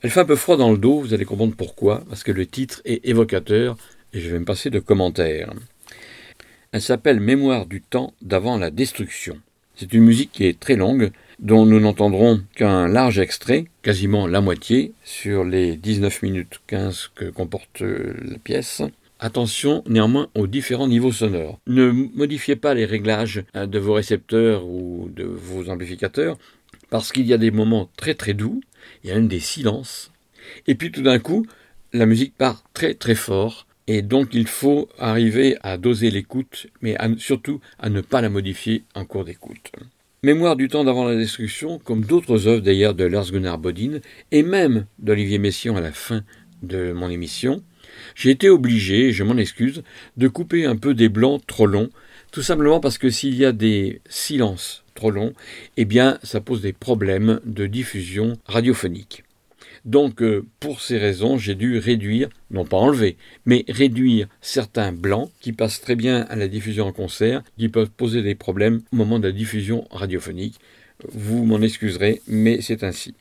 Elle 0.00 0.10
fait 0.10 0.18
un 0.18 0.24
peu 0.24 0.34
froid 0.34 0.56
dans 0.56 0.72
le 0.72 0.78
dos, 0.78 0.98
vous 0.98 1.14
allez 1.14 1.24
comprendre 1.24 1.54
pourquoi, 1.56 2.02
parce 2.08 2.24
que 2.24 2.32
le 2.32 2.44
titre 2.44 2.82
est 2.84 3.06
évocateur, 3.06 3.76
et 4.12 4.18
je 4.18 4.30
vais 4.30 4.40
me 4.40 4.44
passer 4.44 4.68
de 4.68 4.80
commentaires. 4.80 5.54
Elle 6.72 6.82
s'appelle 6.82 7.20
Mémoire 7.20 7.66
du 7.66 7.82
temps 7.82 8.14
d'avant 8.20 8.58
la 8.58 8.72
destruction. 8.72 9.38
C'est 9.76 9.92
une 9.92 10.02
musique 10.02 10.32
qui 10.32 10.44
est 10.44 10.58
très 10.58 10.74
longue, 10.74 11.12
dont 11.42 11.66
nous 11.66 11.80
n'entendrons 11.80 12.40
qu'un 12.54 12.86
large 12.86 13.18
extrait, 13.18 13.66
quasiment 13.82 14.28
la 14.28 14.40
moitié, 14.40 14.92
sur 15.04 15.44
les 15.44 15.76
19 15.76 16.22
minutes 16.22 16.60
15 16.68 17.10
que 17.16 17.24
comporte 17.26 17.82
euh, 17.82 18.14
la 18.22 18.38
pièce. 18.38 18.80
Attention 19.18 19.82
néanmoins 19.88 20.28
aux 20.34 20.46
différents 20.46 20.86
niveaux 20.86 21.12
sonores. 21.12 21.58
Ne 21.66 21.90
modifiez 21.90 22.54
pas 22.54 22.74
les 22.74 22.84
réglages 22.84 23.44
hein, 23.54 23.66
de 23.66 23.78
vos 23.80 23.94
récepteurs 23.94 24.64
ou 24.64 25.10
de 25.14 25.24
vos 25.24 25.68
amplificateurs, 25.68 26.38
parce 26.90 27.10
qu'il 27.10 27.26
y 27.26 27.32
a 27.32 27.38
des 27.38 27.50
moments 27.50 27.90
très 27.96 28.14
très 28.14 28.34
doux, 28.34 28.60
il 29.02 29.10
y 29.10 29.12
a 29.12 29.16
même 29.16 29.28
des 29.28 29.40
silences, 29.40 30.12
et 30.68 30.76
puis 30.76 30.92
tout 30.92 31.02
d'un 31.02 31.18
coup, 31.18 31.44
la 31.92 32.06
musique 32.06 32.36
part 32.36 32.62
très 32.72 32.94
très 32.94 33.14
fort, 33.16 33.66
et 33.88 34.02
donc 34.02 34.28
il 34.32 34.46
faut 34.46 34.88
arriver 34.98 35.56
à 35.62 35.76
doser 35.76 36.10
l'écoute, 36.10 36.68
mais 36.82 36.96
surtout 37.18 37.60
à 37.80 37.90
ne 37.90 38.00
pas 38.00 38.20
la 38.20 38.28
modifier 38.28 38.84
en 38.94 39.04
cours 39.04 39.24
d'écoute. 39.24 39.72
Mémoire 40.24 40.54
du 40.54 40.68
temps 40.68 40.84
d'avant 40.84 41.04
la 41.04 41.16
destruction, 41.16 41.80
comme 41.80 42.04
d'autres 42.04 42.46
œuvres 42.46 42.62
d'ailleurs 42.62 42.94
de 42.94 43.02
Lars 43.02 43.32
Gunnar 43.32 43.58
Bodin, 43.58 43.98
et 44.30 44.44
même 44.44 44.86
d'Olivier 45.00 45.38
Messiaen 45.38 45.74
à 45.74 45.80
la 45.80 45.90
fin 45.90 46.22
de 46.62 46.92
mon 46.92 47.10
émission, 47.10 47.60
j'ai 48.14 48.30
été 48.30 48.48
obligé, 48.48 49.10
je 49.10 49.24
m'en 49.24 49.36
excuse, 49.36 49.82
de 50.16 50.28
couper 50.28 50.64
un 50.64 50.76
peu 50.76 50.94
des 50.94 51.08
blancs 51.08 51.44
trop 51.48 51.66
longs, 51.66 51.90
tout 52.30 52.42
simplement 52.42 52.78
parce 52.78 52.98
que 52.98 53.10
s'il 53.10 53.34
y 53.34 53.44
a 53.44 53.50
des 53.50 54.00
silences 54.08 54.84
trop 54.94 55.10
longs, 55.10 55.32
eh 55.76 55.84
bien 55.84 56.20
ça 56.22 56.40
pose 56.40 56.62
des 56.62 56.72
problèmes 56.72 57.40
de 57.44 57.66
diffusion 57.66 58.34
radiophonique. 58.46 59.24
Donc, 59.84 60.22
euh, 60.22 60.46
pour 60.60 60.80
ces 60.80 60.98
raisons, 60.98 61.38
j'ai 61.38 61.54
dû 61.54 61.78
réduire, 61.78 62.28
non 62.50 62.64
pas 62.64 62.76
enlever, 62.76 63.16
mais 63.46 63.64
réduire 63.68 64.28
certains 64.40 64.92
blancs 64.92 65.30
qui 65.40 65.52
passent 65.52 65.80
très 65.80 65.96
bien 65.96 66.22
à 66.28 66.36
la 66.36 66.46
diffusion 66.46 66.86
en 66.86 66.92
concert, 66.92 67.42
qui 67.58 67.68
peuvent 67.68 67.90
poser 67.90 68.22
des 68.22 68.36
problèmes 68.36 68.82
au 68.92 68.96
moment 68.96 69.18
de 69.18 69.26
la 69.26 69.32
diffusion 69.32 69.86
radiophonique. 69.90 70.60
Vous 71.08 71.44
m'en 71.44 71.60
excuserez, 71.60 72.22
mais 72.28 72.60
c'est 72.60 72.84
ainsi. 72.84 73.14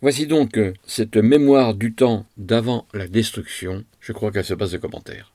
Voici 0.00 0.26
donc 0.26 0.56
euh, 0.56 0.72
cette 0.86 1.16
mémoire 1.16 1.74
du 1.74 1.92
temps 1.92 2.26
d'avant 2.38 2.86
la 2.94 3.06
destruction. 3.06 3.84
Je 4.00 4.12
crois 4.12 4.32
qu'elle 4.32 4.44
se 4.44 4.54
passe 4.54 4.72
de 4.72 4.78
commentaires. 4.78 5.33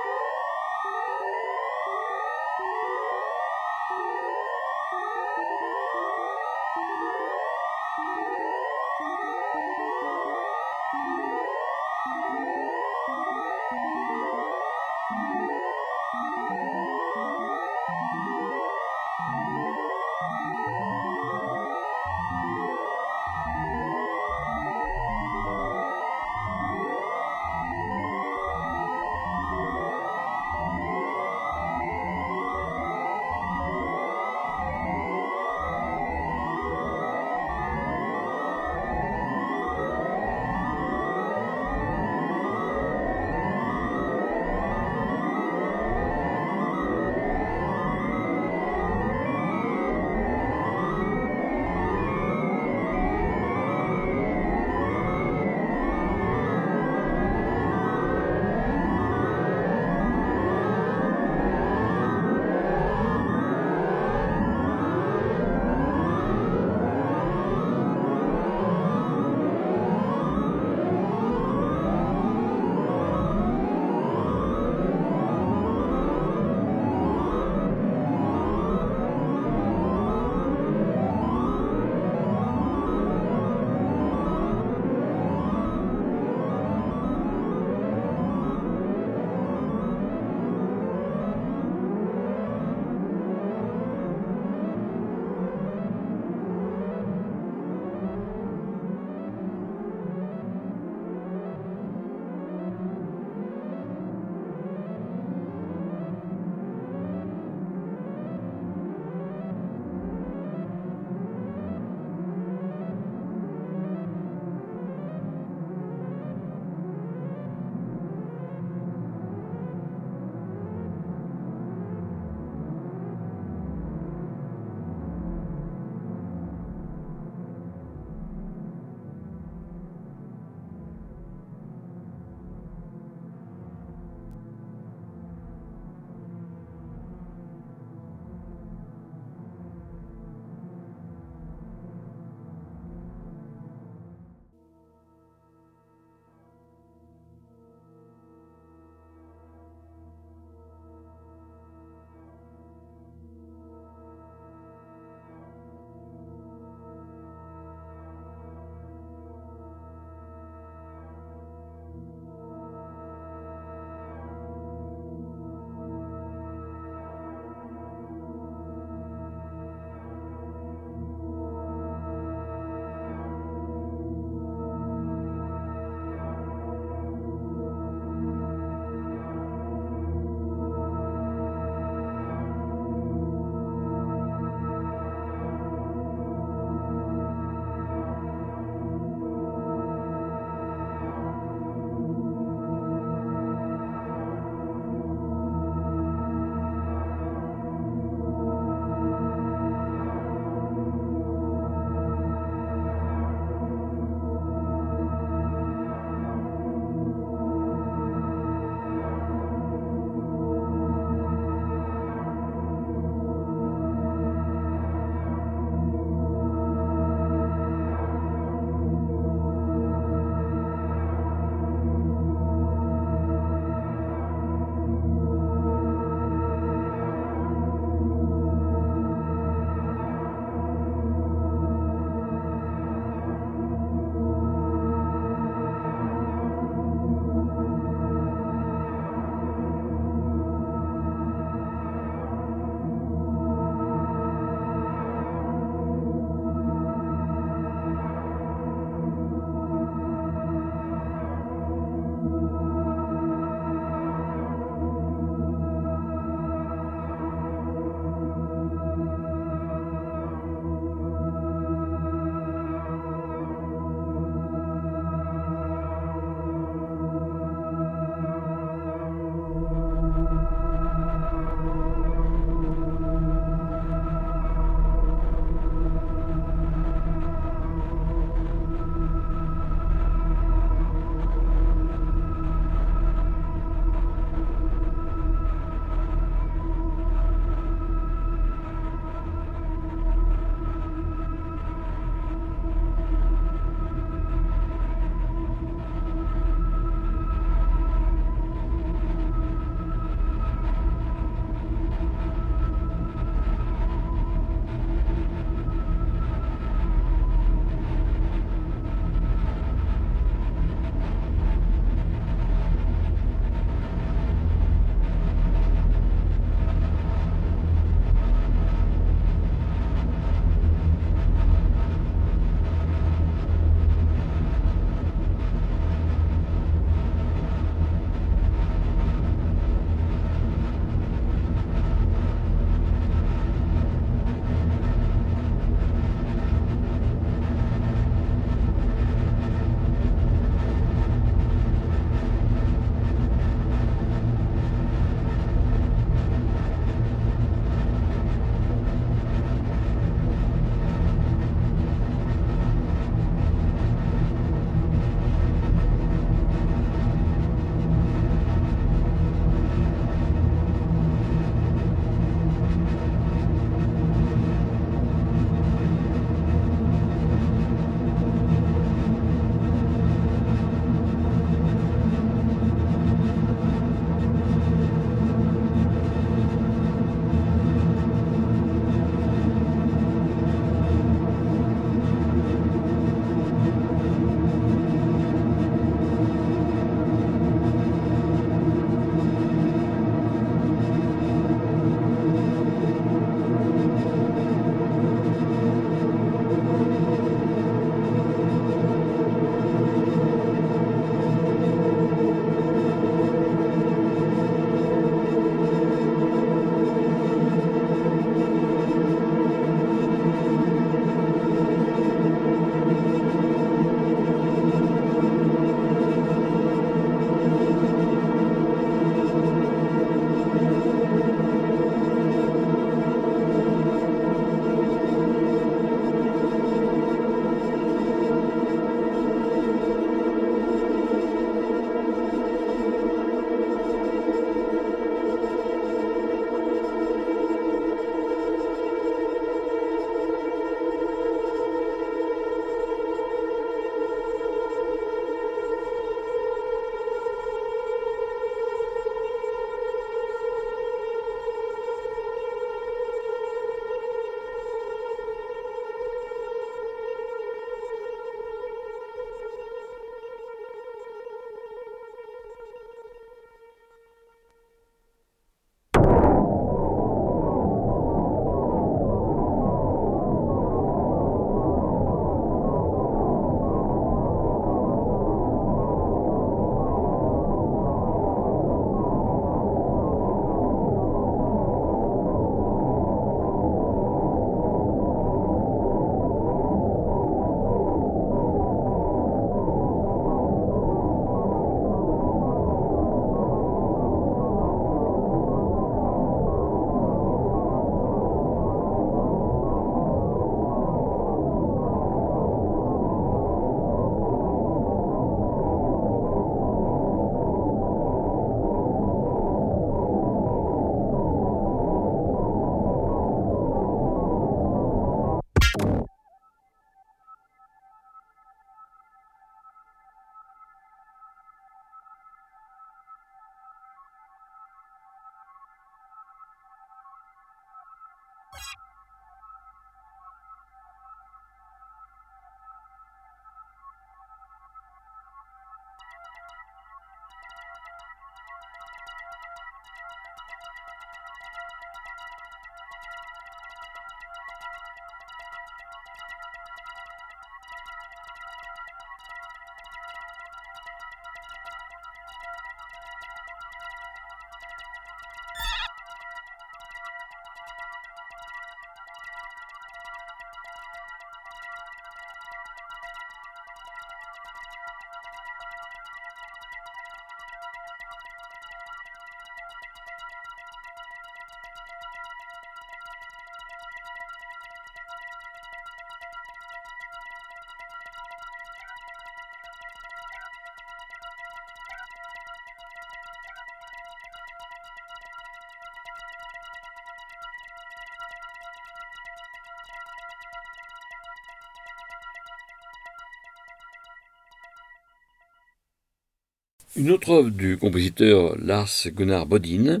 Une 596.94 597.10
autre 597.10 597.30
œuvre 597.30 597.48
du 597.48 597.78
compositeur 597.78 598.54
Lars 598.58 599.06
Gunnar 599.06 599.46
Bodin, 599.46 600.00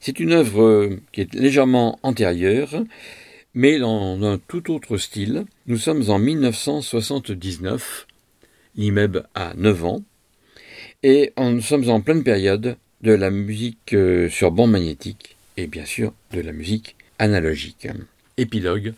c'est 0.00 0.20
une 0.20 0.32
œuvre 0.32 0.96
qui 1.12 1.20
est 1.20 1.34
légèrement 1.34 1.98
antérieure, 2.02 2.82
mais 3.52 3.78
dans 3.78 4.22
un 4.22 4.38
tout 4.38 4.72
autre 4.72 4.96
style. 4.96 5.44
Nous 5.66 5.76
sommes 5.76 6.08
en 6.08 6.18
1979, 6.18 8.06
l'IMEB 8.76 9.18
a 9.34 9.52
9 9.54 9.84
ans, 9.84 10.02
et 11.02 11.34
nous 11.36 11.60
sommes 11.60 11.90
en 11.90 12.00
pleine 12.00 12.24
période 12.24 12.78
de 13.02 13.12
la 13.12 13.30
musique 13.30 13.92
euh, 13.92 14.30
sur 14.30 14.50
bande 14.50 14.70
magnétique, 14.70 15.36
et 15.58 15.66
bien 15.66 15.84
sûr 15.84 16.14
de 16.32 16.40
la 16.40 16.52
musique 16.52 16.96
analogique. 17.18 17.86
Épilogue, 18.38 18.94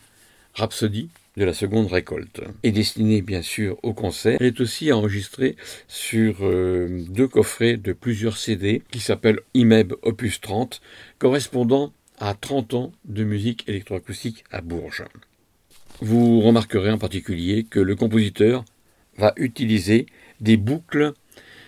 Rhapsody 0.55 1.09
de 1.37 1.45
la 1.45 1.53
seconde 1.53 1.87
récolte. 1.87 2.41
Est 2.63 2.73
destinée 2.73 3.23
bien 3.23 3.43
sûr 3.43 3.79
au 3.83 3.93
concert. 3.93 4.39
Elle 4.41 4.47
est 4.47 4.61
aussi 4.61 4.93
enregistrée 4.93 5.57
sur 5.89 6.39
euh, 6.43 7.05
deux 7.09 7.29
coffrets 7.29 7.77
de 7.77 7.93
plusieurs 7.93 8.39
CD 8.39 8.83
qui 8.91 9.01
s'appellent 9.01 9.41
IMEB 9.55 9.95
Opus 10.03 10.41
30, 10.41 10.81
correspondant 11.19 11.93
à 12.19 12.35
30 12.35 12.75
ans 12.75 12.93
de 13.05 13.25
musique 13.25 13.69
électroacoustique 13.69 14.45
à 14.51 14.61
Bourges. 14.61 15.05
Vous 16.01 16.41
remarquerez 16.41 16.91
en 16.91 16.99
particulier 16.99 17.65
que 17.65 17.81
le 17.81 17.97
compositeur 17.97 18.65
va 19.17 19.33
utiliser 19.37 20.07
des 20.41 20.57
boucles, 20.57 21.13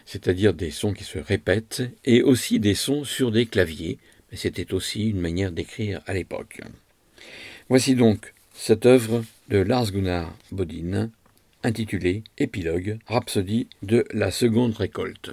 c'est-à-dire 0.04 0.54
des 0.54 0.70
sons 0.70 0.92
qui 0.92 1.04
se 1.04 1.18
répètent, 1.18 1.82
et 2.04 2.22
aussi 2.22 2.60
des 2.60 2.74
sons 2.74 3.04
sur 3.04 3.30
des 3.30 3.46
claviers, 3.46 3.98
mais 4.30 4.36
c'était 4.36 4.74
aussi 4.74 5.08
une 5.08 5.20
manière 5.20 5.52
d'écrire 5.52 6.02
à 6.06 6.12
l'époque. 6.12 6.60
Voici 7.68 7.94
donc 7.94 8.34
cette 8.54 8.86
œuvre 8.86 9.22
de 9.48 9.58
Lars 9.58 9.92
Gunnar 9.92 10.34
Bodin, 10.52 11.10
intitulée 11.62 12.22
Épilogue, 12.36 12.98
Rhapsodie 13.06 13.68
de 13.82 14.04
la 14.12 14.30
seconde 14.30 14.74
récolte. 14.74 15.30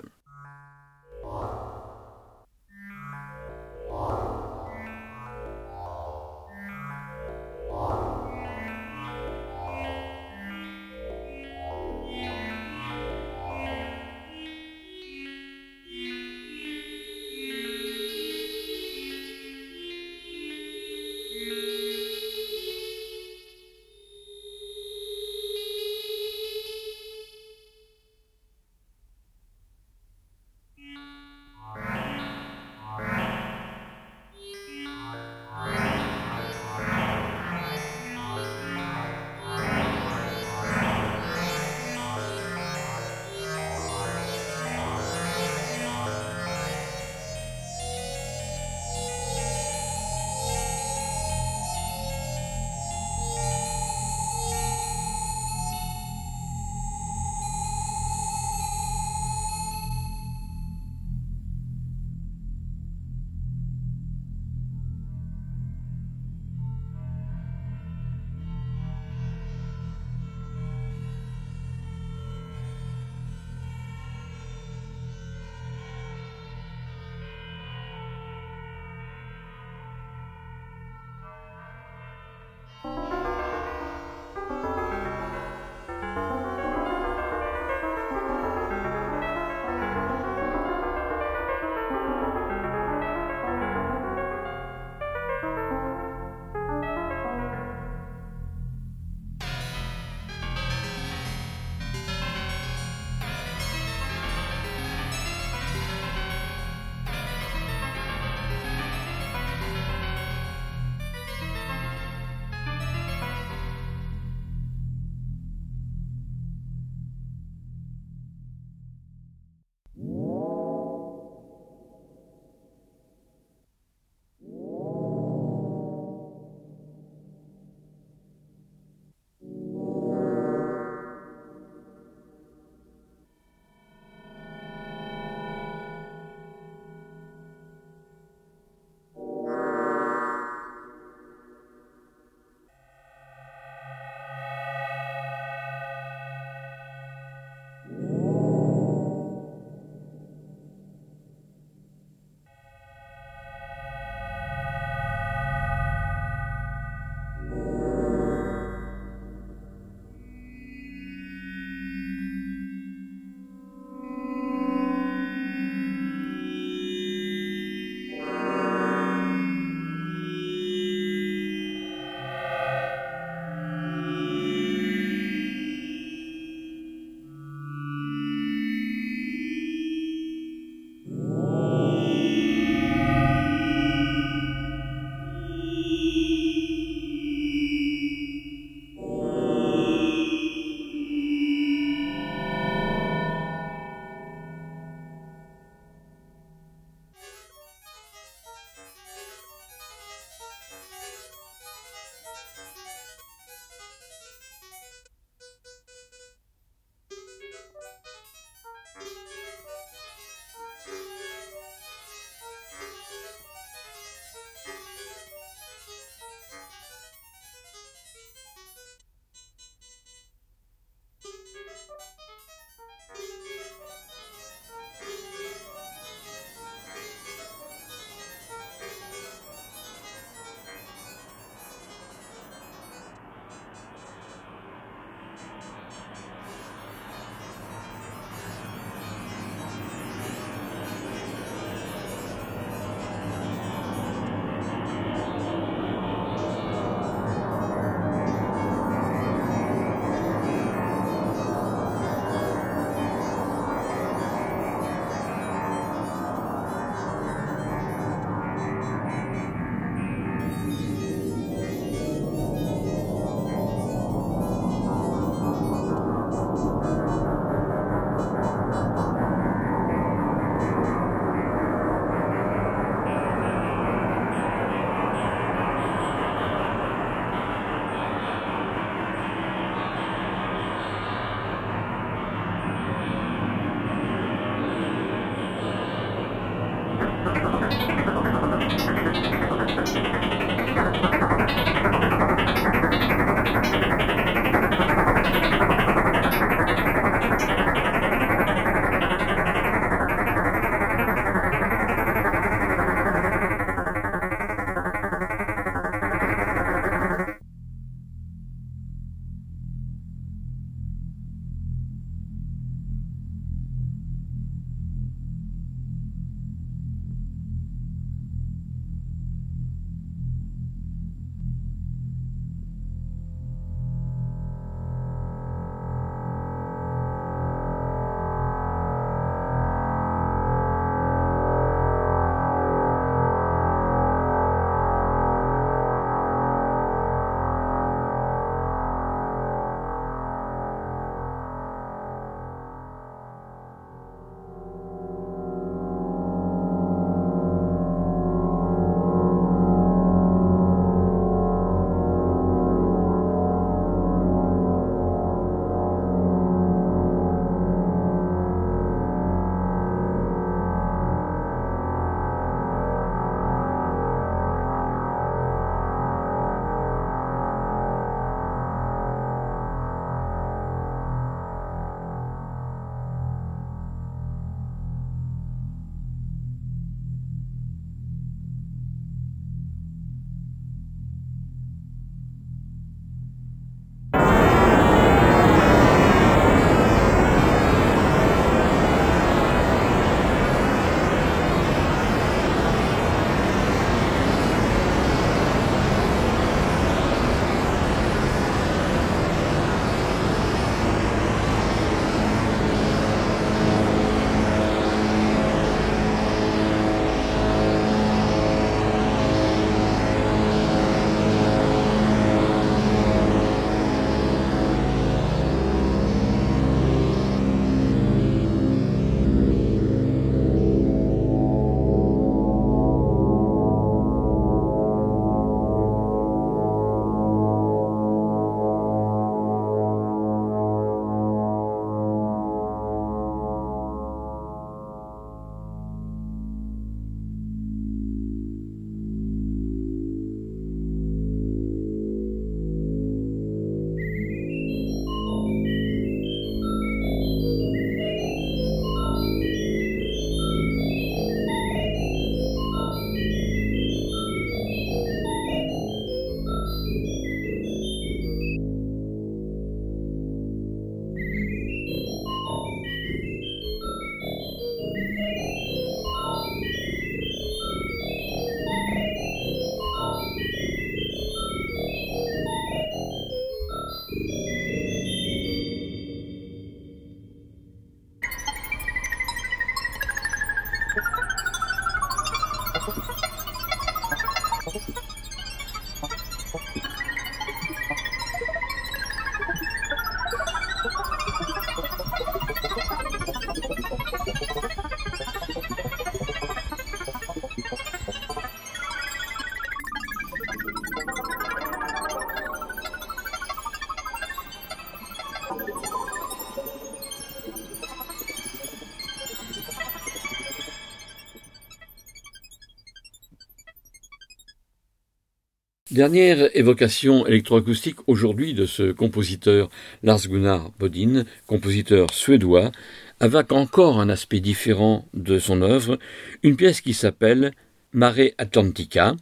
Dernière 515.96 516.50
évocation 516.58 517.26
électroacoustique 517.26 518.00
aujourd'hui 518.08 518.54
de 518.54 518.66
ce 518.66 518.91
compositeur 518.91 519.70
Lars 520.04 520.28
Gunnar 520.28 520.72
Bodin, 520.78 521.24
compositeur 521.48 522.12
suédois, 522.12 522.74
avec 523.22 523.54
encore 523.54 524.02
un 524.02 524.10
aspect 524.10 524.41
différent 524.41 525.08
de 525.14 525.39
son 525.39 525.62
œuvre, 525.62 525.98
une 526.43 526.58
pièce 526.58 526.82
qui 526.82 526.93
s'appelle 526.93 527.54
Mare 527.93 528.28
Atlantica, 528.38 529.16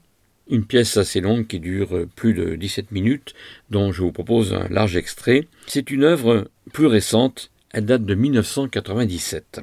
une 0.50 0.66
pièce 0.66 0.98
assez 0.98 1.22
longue 1.22 1.46
qui 1.46 1.60
dure 1.60 2.08
plus 2.16 2.34
de 2.34 2.56
17 2.56 2.92
minutes, 2.92 3.36
dont 3.70 3.92
je 3.92 4.02
vous 4.02 4.12
propose 4.12 4.52
un 4.52 4.68
large 4.70 4.98
extrait. 4.98 5.48
C'est 5.68 5.92
une 5.92 6.04
œuvre 6.04 6.50
plus 6.74 6.88
récente, 6.88 7.52
elle 7.72 7.86
date 7.86 8.04
de 8.04 8.16
1997. 8.16 9.62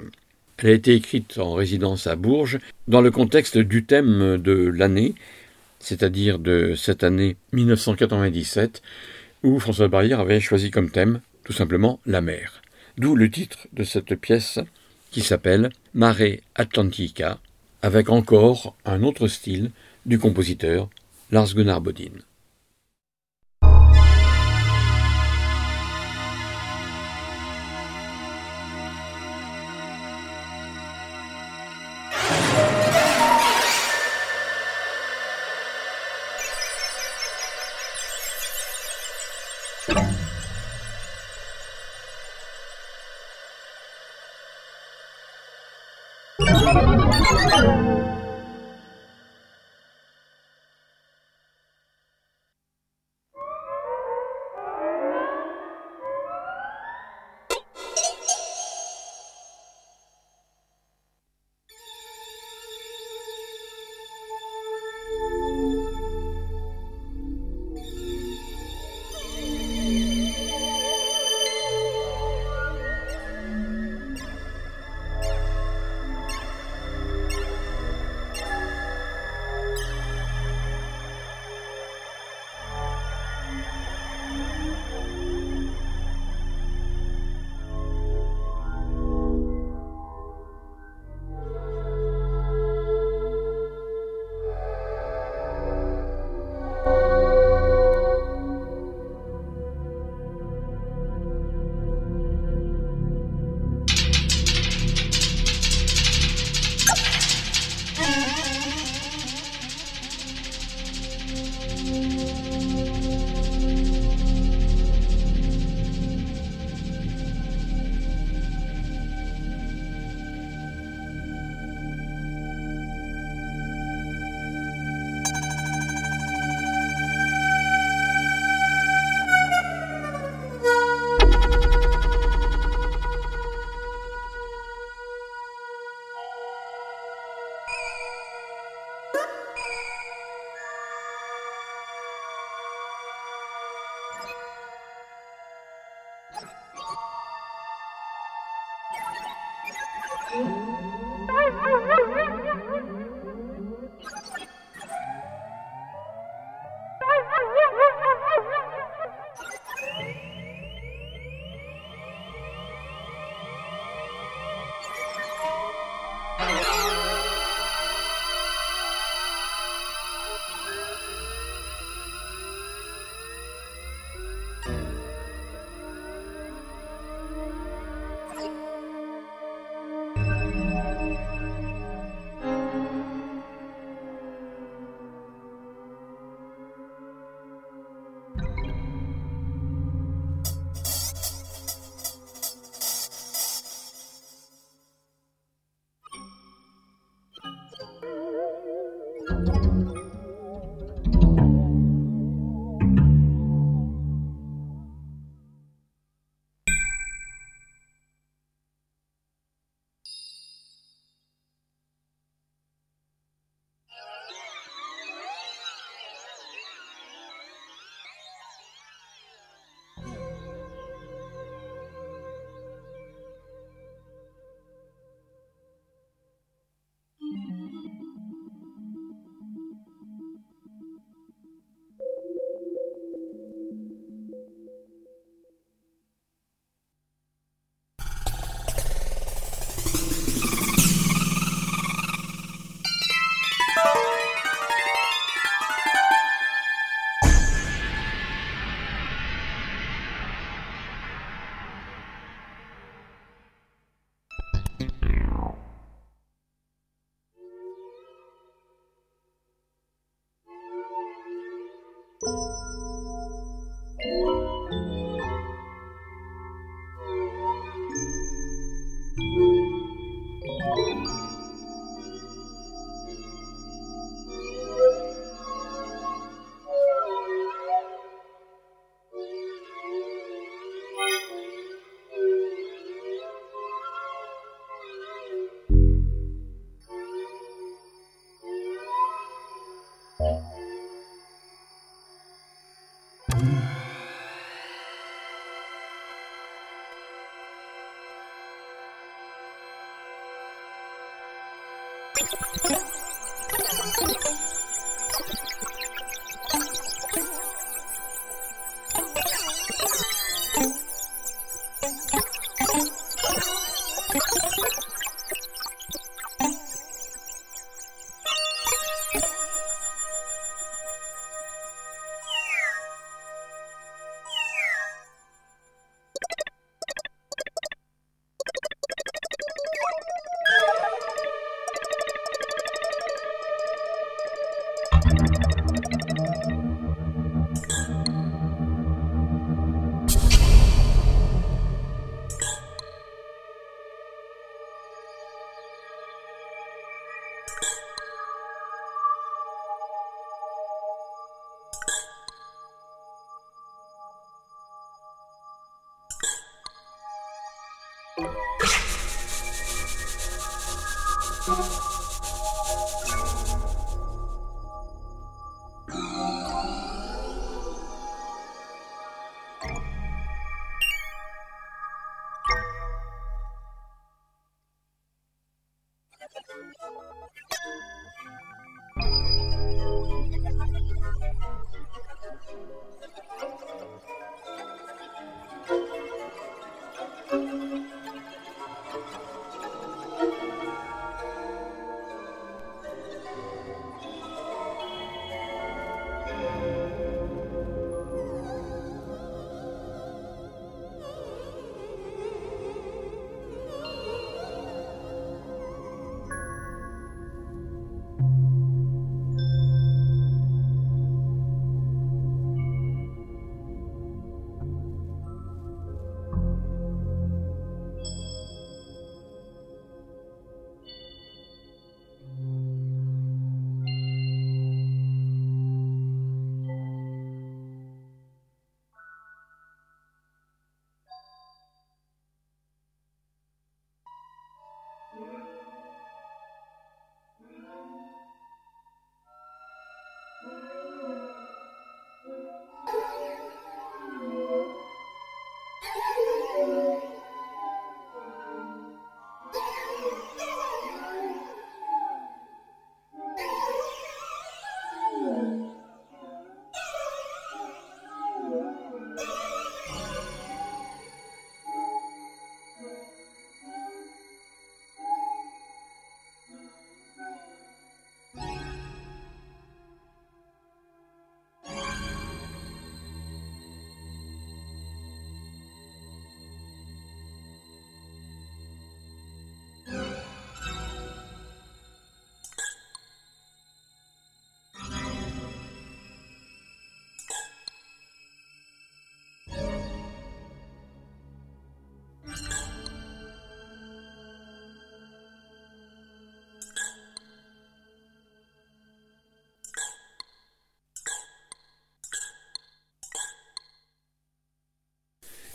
Elle 0.59 0.69
a 0.69 0.73
été 0.75 0.95
écrite 0.95 1.39
en 1.39 1.55
résidence 1.55 2.07
à 2.07 2.15
Bourges, 2.15 2.61
dans 2.87 3.01
le 3.01 3.11
contexte 3.11 3.59
du 3.59 3.85
thème 3.85 4.37
de 4.37 4.53
l'année, 4.53 5.17
c'est-à-dire 5.81 6.39
de 6.39 6.75
cette 6.77 7.03
année 7.03 7.37
1997, 7.53 8.83
où 9.43 9.59
François 9.59 9.89
Barrière 9.89 10.21
avait 10.21 10.41
choisi 10.41 10.71
comme 10.71 10.91
thème 10.91 11.21
tout 11.45 11.53
simplement 11.53 12.01
la 12.07 12.21
mer. 12.21 12.63
D'où 12.99 13.17
le 13.17 13.31
titre 13.31 13.67
de 13.73 13.83
cette 13.83 14.15
pièce 14.15 14.59
qui 15.11 15.23
s'appelle 15.23 15.71
Mare 15.95 16.39
Atlantica, 16.55 17.39
avec 17.83 18.11
encore 18.11 18.77
un 18.85 19.03
autre 19.03 19.27
style 19.27 19.71
du 20.07 20.19
compositeur 20.19 20.89
Lars 21.31 21.55
Gunnar 21.55 21.81
Bodin. 21.81 22.13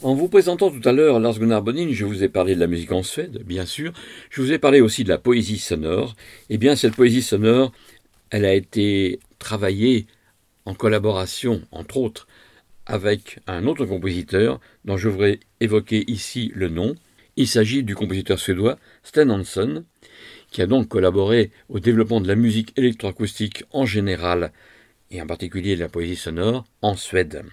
En 0.04 0.14
vous 0.14 0.28
présentant 0.28 0.70
tout 0.70 0.88
à 0.88 0.92
l'heure 0.92 1.22
Lars 1.22 1.40
Gunnar 1.40 1.62
Bonin, 1.62 1.88
je 1.92 2.04
vous 2.04 2.22
ai 2.22 2.28
parlé 2.28 2.54
de 2.54 2.60
la 2.60 2.68
musique 2.68 2.92
en 2.92 3.02
Suède, 3.02 3.42
bien 3.46 3.66
sûr. 3.66 3.94
Je 4.30 4.42
vous 4.42 4.52
ai 4.52 4.60
parlé 4.60 4.82
aussi 4.82 5.06
de 5.06 5.10
la 5.10 5.18
poésie 5.18 5.58
sonore. 5.58 6.16
Eh 6.50 6.58
bien, 6.58 6.76
cette 6.76 6.96
poésie 6.96 7.22
sonore, 7.22 7.72
elle 8.30 8.44
a 8.44 8.54
été 8.54 9.20
travaillée 9.40 10.06
en 10.66 10.74
collaboration, 10.74 11.62
entre 11.72 11.96
autres, 11.96 12.28
avec 12.86 13.40
un 13.48 13.66
autre 13.68 13.86
compositeur 13.86 14.60
dont 14.84 14.98
je 14.98 15.08
voudrais 15.08 15.40
évoquer 15.62 16.04
ici 16.12 16.52
le 16.56 16.68
nom. 16.68 16.96
Il 17.38 17.48
s'agit 17.48 17.82
du 17.82 17.96
compositeur 17.96 18.38
suédois 18.38 18.78
Sten 19.02 19.32
Hansson, 19.32 19.86
qui 20.52 20.62
a 20.62 20.68
donc 20.68 20.90
collaboré 20.90 21.52
au 21.70 21.80
développement 21.80 22.20
de 22.20 22.28
la 22.28 22.36
musique 22.36 22.78
électroacoustique 22.78 23.64
en 23.72 23.86
général, 23.86 24.52
et 25.10 25.22
en 25.22 25.26
particulier 25.26 25.78
de 25.78 25.82
la 25.82 25.90
poésie 25.90 26.18
sonore, 26.18 26.66
en 26.82 26.96
Suède. 26.96 27.44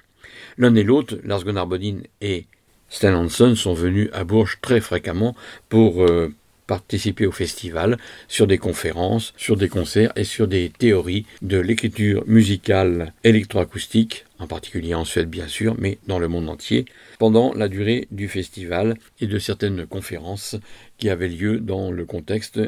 L'un 0.59 0.75
et 0.75 0.83
l'autre, 0.83 1.19
Lars 1.25 1.45
Gunnar 1.45 1.67
Bodin 1.67 2.01
et 2.21 2.47
Sten 2.89 3.15
Hansson, 3.15 3.55
sont 3.57 3.75
venus 3.75 4.11
à 4.13 4.25
Bourges 4.25 4.59
très 4.61 4.81
fréquemment 4.81 5.35
pour 5.69 6.03
euh, 6.03 6.35
participer 6.67 7.27
au 7.27 7.33
festival, 7.33 7.99
sur 8.29 8.47
des 8.47 8.59
conférences, 8.59 9.35
sur 9.37 9.57
des 9.57 9.69
concerts 9.69 10.13
et 10.17 10.25
sur 10.25 10.49
des 10.49 10.71
théories 10.71 11.27
de 11.43 11.59
l'écriture 11.59 12.25
musicale 12.27 13.13
électroacoustique, 13.25 14.25
en 14.39 14.47
particulier 14.47 14.95
en 14.95 15.05
Suède 15.05 15.29
bien 15.29 15.49
sûr, 15.49 15.75
mais 15.79 15.99
dans 16.07 16.19
le 16.19 16.29
monde 16.29 16.49
entier, 16.49 16.87
pendant 17.19 17.53
la 17.53 17.69
durée 17.69 18.09
du 18.11 18.29
festival 18.29 18.97
et 19.21 19.27
de 19.27 19.39
certaines 19.39 19.87
conférences 19.87 20.57
qui 20.99 21.11
avaient 21.11 21.29
lieu 21.29 21.59
dans 21.59 21.91
le 21.91 22.05
contexte 22.05 22.61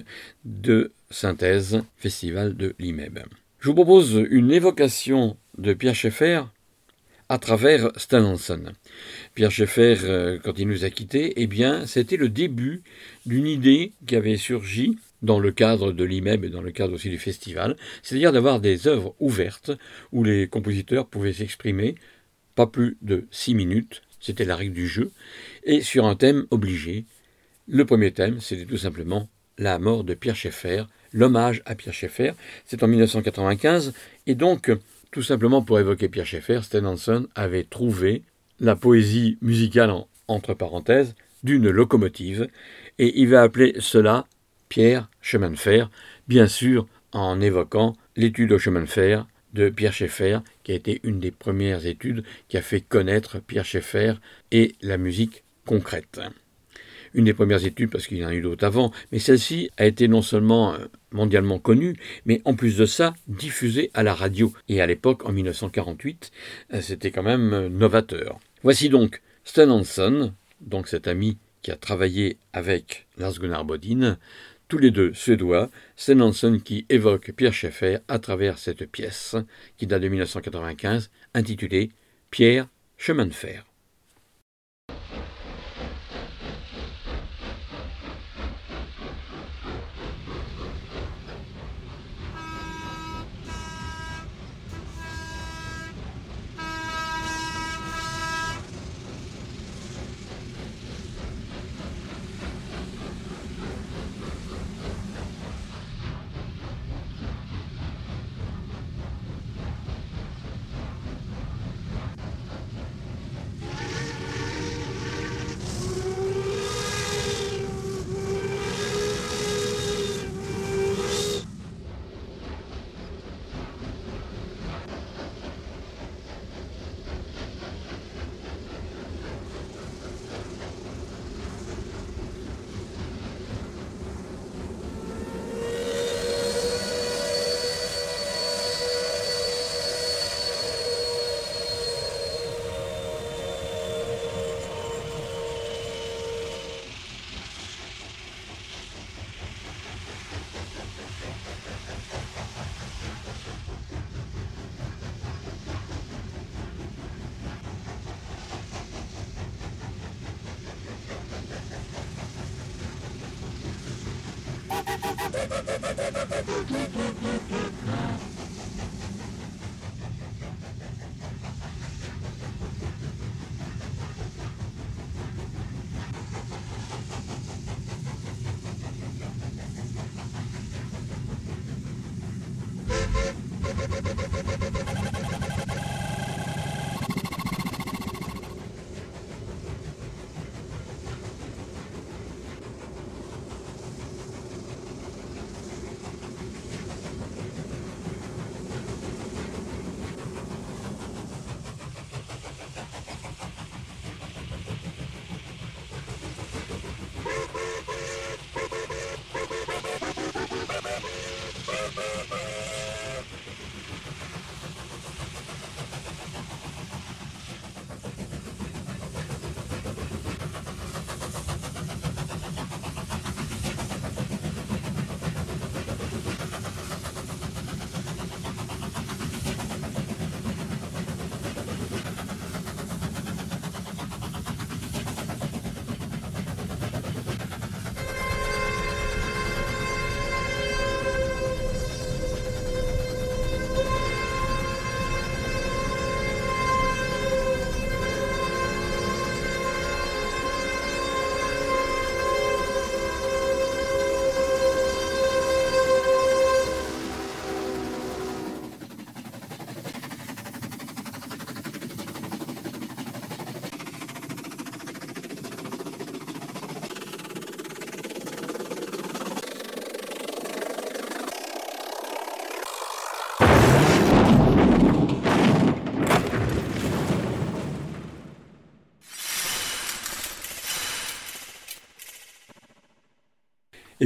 de 0.44 0.92
synthèse 1.10 1.82
Festival 1.96 2.56
de 2.56 2.74
l'IMEB. 2.78 3.20
Je 3.60 3.68
vous 3.68 3.74
propose 3.74 4.22
une 4.30 4.50
évocation 4.50 5.38
de 5.56 5.72
Pierre 5.72 5.94
Schaeffer 5.94 6.42
à 7.28 7.38
travers 7.38 7.90
Stananson. 7.96 8.72
Pierre 9.34 9.50
Schaeffer, 9.50 9.96
euh, 10.04 10.38
quand 10.42 10.58
il 10.58 10.68
nous 10.68 10.84
a 10.84 10.90
quittés, 10.90 11.32
eh 11.36 11.46
bien, 11.46 11.86
c'était 11.86 12.16
le 12.16 12.28
début 12.28 12.82
d'une 13.26 13.46
idée 13.46 13.92
qui 14.06 14.16
avait 14.16 14.36
surgi 14.36 14.96
dans 15.22 15.38
le 15.38 15.52
cadre 15.52 15.92
de 15.92 16.04
l'IMEB 16.04 16.44
et 16.44 16.50
dans 16.50 16.60
le 16.60 16.70
cadre 16.70 16.94
aussi 16.94 17.08
du 17.08 17.18
festival, 17.18 17.76
c'est-à-dire 18.02 18.32
d'avoir 18.32 18.60
des 18.60 18.86
œuvres 18.86 19.14
ouvertes 19.20 19.70
où 20.12 20.22
les 20.22 20.48
compositeurs 20.48 21.06
pouvaient 21.06 21.32
s'exprimer 21.32 21.94
pas 22.54 22.66
plus 22.66 22.96
de 23.02 23.26
six 23.30 23.54
minutes, 23.54 24.02
c'était 24.20 24.44
la 24.44 24.54
règle 24.54 24.74
du 24.74 24.86
jeu, 24.86 25.10
et 25.64 25.80
sur 25.80 26.06
un 26.06 26.14
thème 26.14 26.46
obligé. 26.50 27.04
Le 27.66 27.84
premier 27.84 28.12
thème, 28.12 28.40
c'était 28.40 28.66
tout 28.66 28.76
simplement 28.76 29.28
la 29.58 29.78
mort 29.78 30.04
de 30.04 30.14
Pierre 30.14 30.36
Schaeffer, 30.36 30.84
l'hommage 31.12 31.62
à 31.64 31.74
Pierre 31.74 31.94
Schaeffer, 31.94 32.32
c'est 32.66 32.82
en 32.82 32.86
1995, 32.86 33.94
et 34.26 34.34
donc 34.34 34.70
tout 35.14 35.22
simplement 35.22 35.62
pour 35.62 35.78
évoquer 35.78 36.08
Pierre 36.08 36.26
Schaeffer, 36.26 36.58
Sten 36.64 36.86
Hansen 36.86 37.28
avait 37.36 37.62
trouvé 37.62 38.24
la 38.58 38.74
poésie 38.74 39.38
musicale, 39.42 39.94
entre 40.26 40.54
parenthèses, 40.54 41.14
d'une 41.44 41.70
locomotive, 41.70 42.48
et 42.98 43.20
il 43.20 43.28
va 43.28 43.42
appeler 43.42 43.76
cela 43.78 44.26
Pierre 44.68 45.08
Chemin 45.20 45.52
de 45.52 45.56
Fer, 45.56 45.88
bien 46.26 46.48
sûr 46.48 46.88
en 47.12 47.40
évoquant 47.40 47.92
l'étude 48.16 48.50
au 48.50 48.58
chemin 48.58 48.80
de 48.80 48.86
fer 48.86 49.28
de 49.52 49.68
Pierre 49.68 49.92
Schaeffer, 49.92 50.40
qui 50.64 50.72
a 50.72 50.74
été 50.74 51.00
une 51.04 51.20
des 51.20 51.30
premières 51.30 51.86
études 51.86 52.24
qui 52.48 52.56
a 52.56 52.62
fait 52.62 52.80
connaître 52.80 53.38
Pierre 53.38 53.64
Schaeffer 53.64 54.14
et 54.50 54.74
la 54.82 54.98
musique 54.98 55.44
concrète. 55.64 56.20
Une 57.14 57.24
des 57.24 57.34
premières 57.34 57.64
études, 57.64 57.90
parce 57.90 58.06
qu'il 58.06 58.18
y 58.18 58.24
en 58.24 58.28
a 58.28 58.34
eu 58.34 58.40
d'autres 58.40 58.64
avant, 58.64 58.92
mais 59.12 59.20
celle-ci 59.20 59.70
a 59.76 59.86
été 59.86 60.08
non 60.08 60.20
seulement 60.20 60.74
euh, 60.74 60.78
mondialement 61.12 61.58
connue, 61.60 61.94
mais 62.26 62.42
en 62.44 62.54
plus 62.54 62.76
de 62.76 62.86
ça, 62.86 63.14
diffusée 63.28 63.90
à 63.94 64.02
la 64.02 64.14
radio. 64.14 64.52
Et 64.68 64.80
à 64.80 64.86
l'époque, 64.86 65.24
en 65.24 65.32
1948, 65.32 66.32
euh, 66.74 66.80
c'était 66.80 67.12
quand 67.12 67.22
même 67.22 67.52
euh, 67.52 67.68
novateur. 67.68 68.40
Voici 68.64 68.88
donc 68.88 69.22
Sten 69.44 69.70
Hansen, 69.70 70.34
donc 70.60 70.88
cet 70.88 71.06
ami 71.06 71.38
qui 71.62 71.70
a 71.70 71.76
travaillé 71.76 72.36
avec 72.52 73.06
Lars 73.16 73.38
Gunnar 73.38 73.64
Bodin, 73.64 74.18
tous 74.68 74.78
les 74.78 74.90
deux 74.90 75.14
suédois, 75.14 75.70
Sten 75.96 76.20
Hansen 76.20 76.60
qui 76.60 76.84
évoque 76.88 77.32
Pierre 77.32 77.54
Schaeffer 77.54 77.98
à 78.08 78.18
travers 78.18 78.58
cette 78.58 78.90
pièce 78.90 79.36
qui 79.76 79.86
date 79.86 80.02
de 80.02 80.08
1995, 80.08 81.10
intitulée 81.34 81.90
Pierre, 82.30 82.66
chemin 82.96 83.26
de 83.26 83.32
fer. 83.32 83.64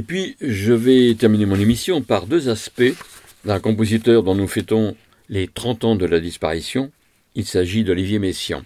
Puis, 0.08 0.36
je 0.40 0.72
vais 0.72 1.14
terminer 1.14 1.44
mon 1.44 1.60
émission 1.60 2.00
par 2.00 2.26
deux 2.26 2.48
aspects 2.48 2.94
d'un 3.44 3.60
compositeur 3.60 4.22
dont 4.22 4.34
nous 4.34 4.48
fêtons 4.48 4.96
les 5.28 5.46
30 5.48 5.84
ans 5.84 5.96
de 5.96 6.06
la 6.06 6.18
disparition. 6.18 6.90
Il 7.34 7.44
s'agit 7.44 7.84
d'Olivier 7.84 8.18
Messiaen. 8.18 8.64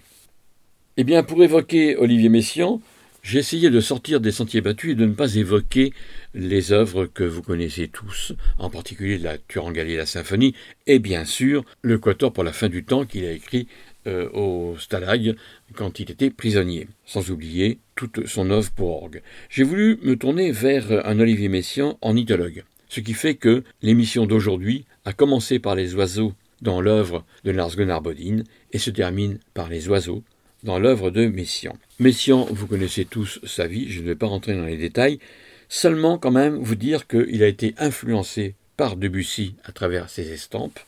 Eh 0.95 1.03
bien, 1.03 1.21
pour 1.21 1.43
évoquer 1.43 1.97
Olivier 1.97 2.29
Messiaen, 2.29 2.79
j'ai 3.23 3.39
essayé 3.39 3.69
de 3.69 3.81
sortir 3.81 4.21
des 4.21 4.31
sentiers 4.31 4.61
battus 4.61 4.91
et 4.91 4.95
de 4.95 5.05
ne 5.05 5.13
pas 5.13 5.35
évoquer 5.35 5.91
les 6.33 6.71
œuvres 6.71 7.07
que 7.07 7.25
vous 7.25 7.41
connaissez 7.41 7.89
tous, 7.89 8.31
en 8.57 8.69
particulier 8.69 9.17
la 9.17 9.37
Turangallie 9.37 9.95
et 9.95 9.97
la 9.97 10.05
Symphonie, 10.05 10.55
et 10.87 10.99
bien 10.99 11.25
sûr 11.25 11.65
le 11.81 11.97
Quator 11.97 12.31
pour 12.31 12.45
la 12.45 12.53
fin 12.53 12.69
du 12.69 12.85
temps 12.85 13.05
qu'il 13.05 13.25
a 13.25 13.31
écrit 13.31 13.67
euh, 14.07 14.29
au 14.31 14.77
Stalag 14.79 15.35
quand 15.75 15.99
il 15.99 16.09
était 16.09 16.29
prisonnier, 16.29 16.87
sans 17.05 17.31
oublier 17.31 17.79
toute 17.95 18.27
son 18.27 18.49
œuvre 18.49 18.71
pour 18.71 19.03
orgue. 19.03 19.21
J'ai 19.49 19.63
voulu 19.63 19.99
me 20.01 20.15
tourner 20.15 20.51
vers 20.51 21.05
un 21.05 21.19
Olivier 21.19 21.49
Messiaen 21.49 21.97
en 22.01 22.15
idologue, 22.15 22.63
ce 22.89 22.99
qui 22.99 23.13
fait 23.13 23.35
que 23.35 23.63
l'émission 23.81 24.25
d'aujourd'hui 24.25 24.85
a 25.05 25.13
commencé 25.13 25.59
par 25.59 25.75
les 25.75 25.95
oiseaux 25.95 26.33
dans 26.61 26.81
l'œuvre 26.81 27.25
de 27.43 27.51
Lars 27.51 27.75
Gunnar 27.75 28.01
Bodin 28.01 28.43
et 28.71 28.79
se 28.79 28.89
termine 28.89 29.39
par 29.53 29.69
les 29.69 29.89
oiseaux 29.89 30.23
dans 30.63 30.79
l'œuvre 30.79 31.11
de 31.11 31.27
Messiaen. 31.27 31.75
Messiaen, 31.99 32.47
vous 32.49 32.67
connaissez 32.67 33.05
tous 33.05 33.39
sa 33.45 33.67
vie, 33.67 33.89
je 33.89 34.01
ne 34.01 34.05
vais 34.05 34.15
pas 34.15 34.27
rentrer 34.27 34.55
dans 34.55 34.65
les 34.65 34.77
détails, 34.77 35.19
seulement 35.67 36.17
quand 36.17 36.31
même 36.31 36.55
vous 36.55 36.75
dire 36.75 37.07
qu'il 37.07 37.43
a 37.43 37.47
été 37.47 37.75
influencé 37.77 38.55
par 38.77 38.95
Debussy 38.95 39.55
à 39.65 39.71
travers 39.71 40.09
ses 40.09 40.31
estampes 40.31 40.79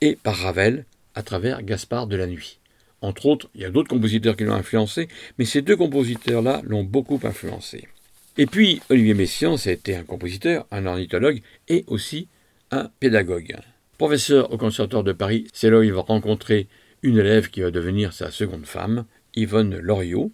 et 0.00 0.16
par 0.16 0.36
Ravel 0.36 0.84
à 1.14 1.22
travers 1.22 1.62
Gaspard 1.62 2.06
de 2.06 2.16
la 2.16 2.26
Nuit. 2.26 2.57
Entre 3.00 3.26
autres, 3.26 3.48
il 3.54 3.60
y 3.60 3.64
a 3.64 3.70
d'autres 3.70 3.88
compositeurs 3.88 4.36
qui 4.36 4.44
l'ont 4.44 4.54
influencé, 4.54 5.08
mais 5.38 5.44
ces 5.44 5.62
deux 5.62 5.76
compositeurs-là 5.76 6.62
l'ont 6.64 6.84
beaucoup 6.84 7.20
influencé. 7.22 7.88
Et 8.36 8.46
puis, 8.46 8.80
Olivier 8.90 9.14
Messiaen, 9.14 9.56
c'était 9.56 9.96
un 9.96 10.04
compositeur, 10.04 10.66
un 10.70 10.86
ornithologue 10.86 11.42
et 11.68 11.84
aussi 11.86 12.28
un 12.70 12.90
pédagogue. 13.00 13.56
Professeur 13.98 14.52
au 14.52 14.58
Conservatoire 14.58 15.04
de 15.04 15.12
Paris, 15.12 15.48
c'est 15.52 15.70
là 15.70 15.80
où 15.80 15.82
il 15.82 15.92
va 15.92 16.02
rencontrer 16.02 16.68
une 17.02 17.18
élève 17.18 17.50
qui 17.50 17.60
va 17.60 17.70
devenir 17.70 18.12
sa 18.12 18.30
seconde 18.30 18.66
femme, 18.66 19.04
Yvonne 19.34 19.76
Loriot. 19.78 20.32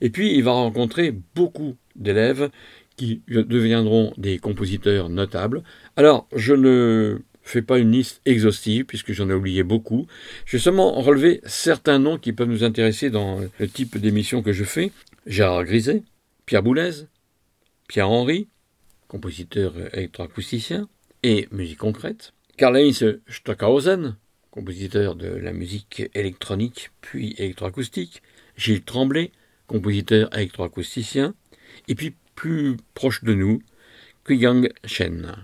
Et 0.00 0.10
puis, 0.10 0.34
il 0.34 0.42
va 0.42 0.52
rencontrer 0.52 1.14
beaucoup 1.34 1.76
d'élèves 1.96 2.50
qui 2.96 3.22
deviendront 3.28 4.12
des 4.18 4.38
compositeurs 4.38 5.08
notables. 5.08 5.62
Alors, 5.96 6.28
je 6.34 6.54
ne 6.54 7.20
fais 7.50 7.62
pas 7.62 7.78
une 7.78 7.92
liste 7.92 8.20
exhaustive 8.26 8.84
puisque 8.84 9.12
j'en 9.12 9.28
ai 9.30 9.34
oublié 9.34 9.62
beaucoup. 9.62 10.06
Je 10.46 10.56
vais 10.56 10.62
seulement 10.62 10.92
relever 11.00 11.40
certains 11.44 11.98
noms 11.98 12.18
qui 12.18 12.32
peuvent 12.32 12.48
nous 12.48 12.64
intéresser 12.64 13.10
dans 13.10 13.40
le 13.58 13.68
type 13.68 13.98
d'émission 13.98 14.42
que 14.42 14.52
je 14.52 14.64
fais. 14.64 14.92
Gérard 15.26 15.64
Griset, 15.64 16.02
Pierre 16.46 16.62
Boulez, 16.62 17.04
Pierre-Henry, 17.88 18.48
compositeur 19.08 19.74
électroacousticien 19.92 20.88
et 21.22 21.48
musique 21.50 21.78
concrète. 21.78 22.32
Karl-Heinz 22.56 23.20
Stockhausen, 23.28 24.16
compositeur 24.50 25.14
de 25.16 25.28
la 25.28 25.52
musique 25.52 26.02
électronique 26.14 26.90
puis 27.00 27.34
électroacoustique. 27.38 28.22
Gilles 28.56 28.82
Tremblay, 28.82 29.32
compositeur 29.66 30.32
électroacousticien. 30.36 31.34
Et 31.88 31.94
puis 31.94 32.14
plus 32.34 32.76
proche 32.94 33.24
de 33.24 33.34
nous, 33.34 33.62
Kuyang 34.24 34.68
Shen. 34.84 35.34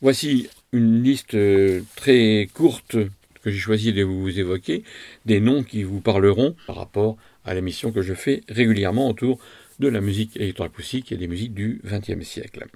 Voici 0.00 0.48
une 0.72 1.02
liste 1.02 1.34
euh, 1.34 1.82
très 1.96 2.48
courte 2.52 2.96
que 3.42 3.50
j'ai 3.50 3.58
choisi 3.58 3.92
de 3.92 4.02
vous 4.02 4.38
évoquer, 4.38 4.82
des 5.24 5.40
noms 5.40 5.62
qui 5.62 5.82
vous 5.82 6.00
parleront 6.00 6.56
par 6.66 6.76
rapport 6.76 7.16
à 7.44 7.54
l'émission 7.54 7.92
que 7.92 8.02
je 8.02 8.14
fais 8.14 8.42
régulièrement 8.48 9.08
autour 9.08 9.38
de 9.78 9.88
la 9.88 10.00
musique 10.00 10.36
électroacoustique 10.36 11.12
et 11.12 11.16
des 11.16 11.28
musiques 11.28 11.54
du 11.54 11.80
XXe 11.84 12.26
siècle. 12.26 12.66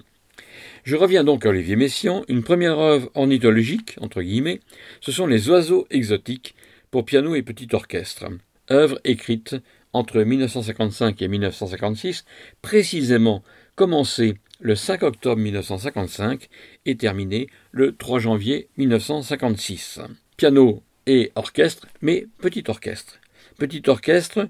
Je 0.83 0.95
reviens 0.95 1.23
donc 1.23 1.45
à 1.45 1.49
Olivier 1.49 1.75
Messiaen. 1.75 2.23
Une 2.27 2.43
première 2.43 2.79
œuvre 2.79 3.09
ornithologique, 3.13 3.95
entre 3.99 4.21
guillemets, 4.21 4.61
ce 5.01 5.11
sont 5.11 5.27
les 5.27 5.49
oiseaux 5.49 5.85
exotiques 5.89 6.55
pour 6.91 7.05
piano 7.05 7.35
et 7.35 7.41
petit 7.41 7.67
orchestre. 7.73 8.25
Œuvre 8.71 8.99
écrite 9.03 9.55
entre 9.91 10.21
1955 10.21 11.21
et 11.21 11.27
1956, 11.27 12.25
précisément 12.61 13.43
commencée 13.75 14.35
le 14.63 14.75
5 14.75 15.03
octobre 15.03 15.41
1955 15.41 16.47
et 16.85 16.95
terminée 16.95 17.47
le 17.71 17.93
3 17.95 18.19
janvier 18.19 18.69
1956. 18.77 19.99
Piano 20.37 20.81
et 21.05 21.33
orchestre, 21.35 21.85
mais 22.01 22.27
petit 22.39 22.63
orchestre. 22.67 23.19
Petit 23.57 23.83
orchestre 23.87 24.47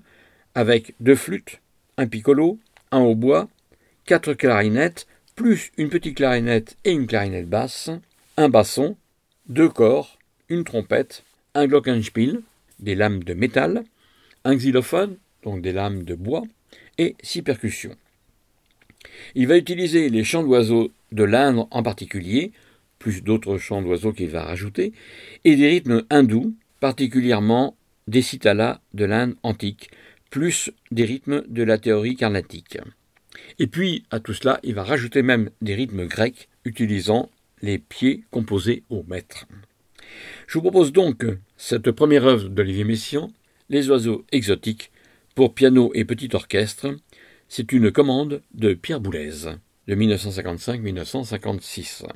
avec 0.53 0.94
deux 0.99 1.15
flûtes, 1.15 1.60
un 1.98 2.06
piccolo, 2.06 2.60
un 2.91 2.99
hautbois, 2.99 3.49
quatre 4.06 4.35
clarinettes, 4.35 5.07
plus 5.35 5.72
une 5.80 5.90
petite 5.90 6.18
clarinette 6.18 6.77
et 6.85 6.91
une 6.91 7.07
clarinette 7.07 7.49
basse, 7.49 7.90
un 8.38 8.49
basson, 8.49 8.95
deux 9.49 9.69
corps, 9.69 10.19
une 10.48 10.64
trompette, 10.64 11.23
un 11.56 11.65
glockenspiel, 11.65 12.41
des 12.80 12.94
lames 12.94 13.23
de 13.23 13.34
métal, 13.34 13.84
un 14.45 14.56
xylophone, 14.56 15.18
donc 15.41 15.64
des 15.64 15.73
lames 15.73 16.03
de 16.03 16.14
bois, 16.14 16.44
et 16.99 17.15
six 17.23 17.41
percussions. 17.41 17.95
Il 19.36 19.48
va 19.48 19.58
utiliser 19.58 20.10
les 20.10 20.24
chants 20.24 20.44
d'oiseaux 20.44 20.92
de 21.12 21.24
l'Inde 21.24 21.66
en 21.70 21.84
particulier, 21.84 22.52
plus 23.00 23.22
d'autres 23.22 23.58
chants 23.58 23.82
d'oiseaux 23.82 24.14
qu'il 24.14 24.30
va 24.30 24.44
rajouter, 24.44 24.94
et 25.44 25.56
des 25.56 25.68
rythmes 25.68 26.04
hindous, 26.10 26.56
particulièrement 26.80 27.76
des 28.08 28.22
citalas 28.22 28.82
de 28.94 29.06
l'Inde 29.06 29.36
antique, 29.44 29.90
plus 30.30 30.72
des 30.92 31.06
rythmes 31.06 31.44
de 31.48 31.64
la 31.64 31.78
théorie 31.78 32.16
carnatique. 32.16 32.78
Et 33.60 33.68
puis, 33.68 34.04
à 34.12 34.20
tout 34.20 34.34
cela, 34.34 34.60
il 34.64 34.76
va 34.76 34.84
rajouter 34.84 35.22
même 35.22 35.50
des 35.62 35.76
rythmes 35.76 36.06
grecs 36.06 36.50
utilisant 36.66 37.30
les 37.62 37.78
pieds 37.78 38.24
composés 38.32 38.84
au 38.90 39.04
mètre. 39.04 39.46
Je 40.48 40.54
vous 40.54 40.62
propose 40.62 40.92
donc 40.92 41.26
cette 41.58 41.92
première 41.92 42.26
œuvre 42.26 42.50
d'Olivier 42.50 42.84
Messiaen, 42.84 43.32
Les 43.70 43.90
oiseaux 43.90 44.26
exotiques, 44.32 44.92
pour 45.36 45.54
piano 45.54 45.92
et 45.96 46.06
petit 46.06 46.30
orchestre. 46.34 46.96
C'est 47.56 47.72
une 47.72 47.92
commande 47.92 48.42
de 48.56 48.74
Pierre 48.74 49.00
Boulez, 49.00 49.46
de 49.88 49.96
1955-1956. 49.96 52.08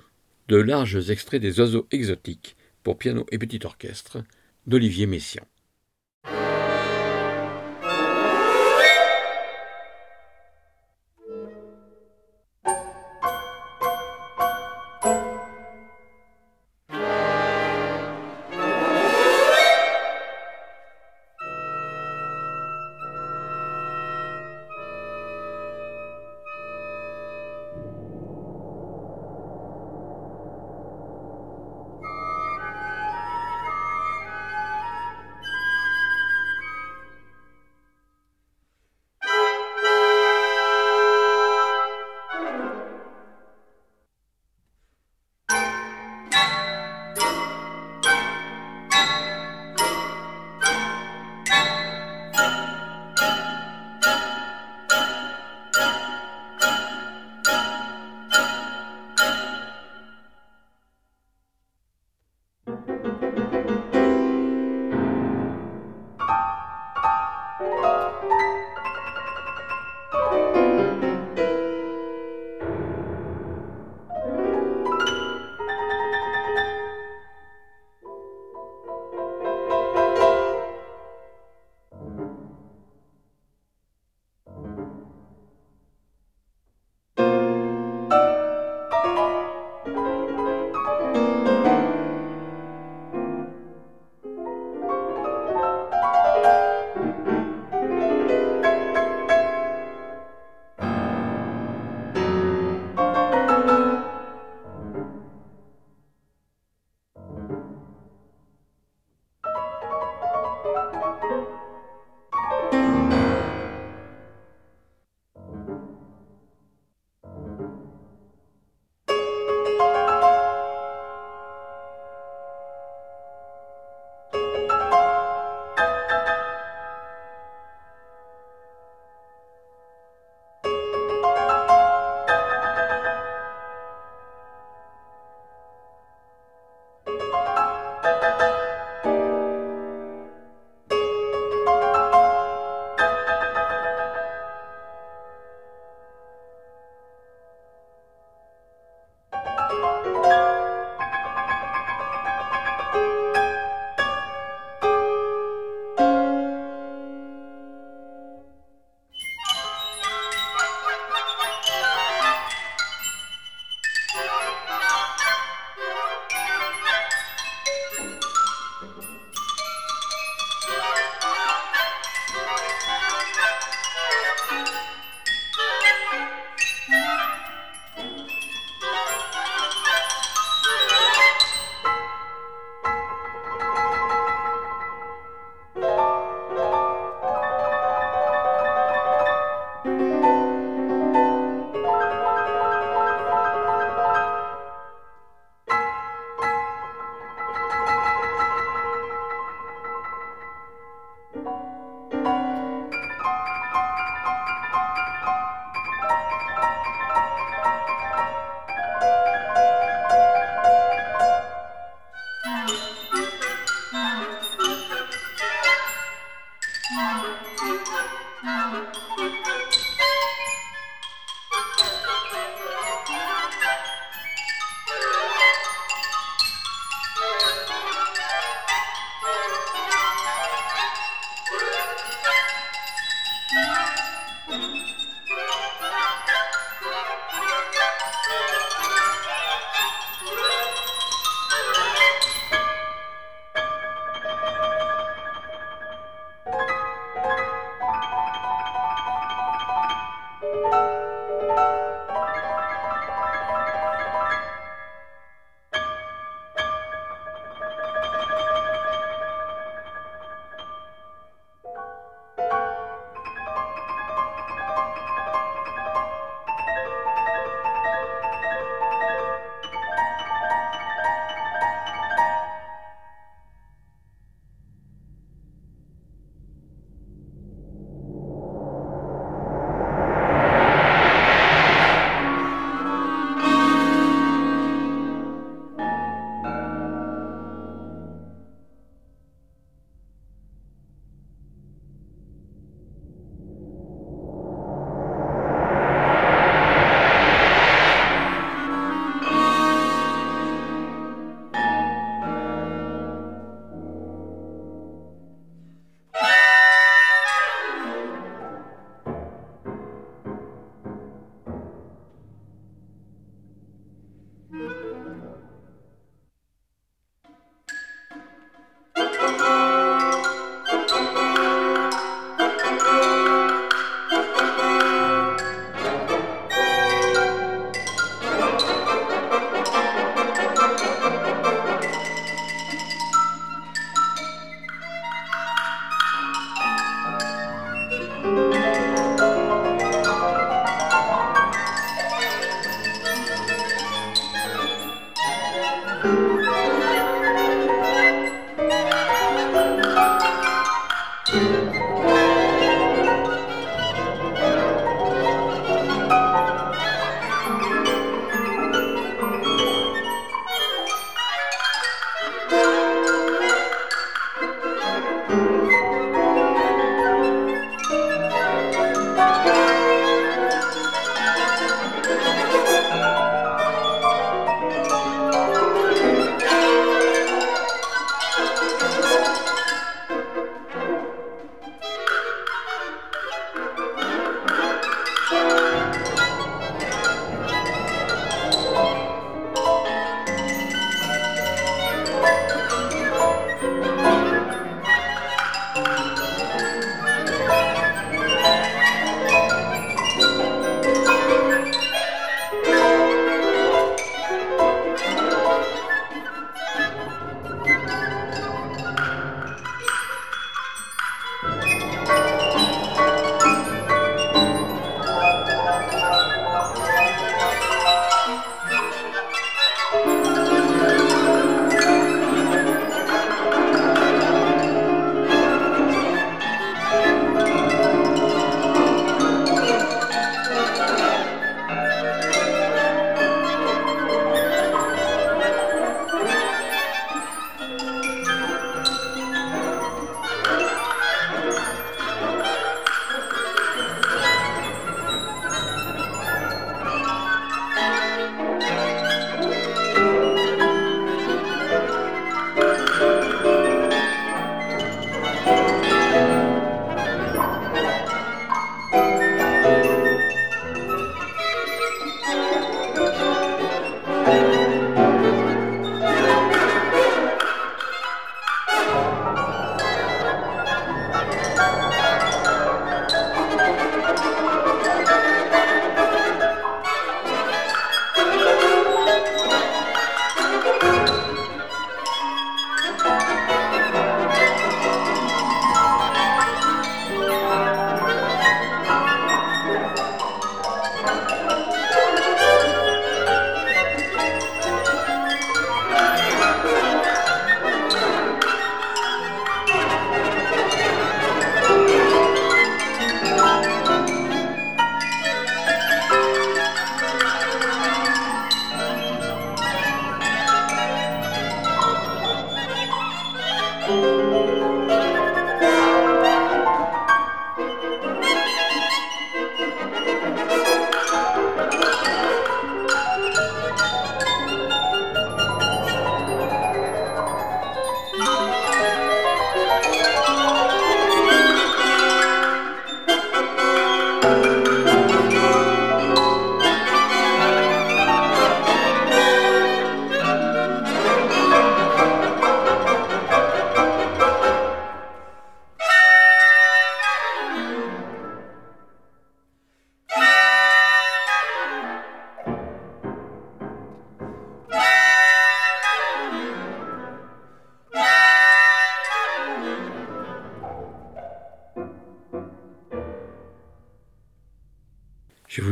De 0.47 0.57
larges 0.57 1.11
extraits 1.11 1.39
des 1.39 1.59
oiseaux 1.59 1.85
exotiques, 1.91 2.55
pour 2.81 2.97
piano 2.97 3.23
et 3.31 3.37
petit 3.37 3.59
orchestre, 3.63 4.23
d'Olivier 4.65 5.05
Messiaen. 5.05 5.45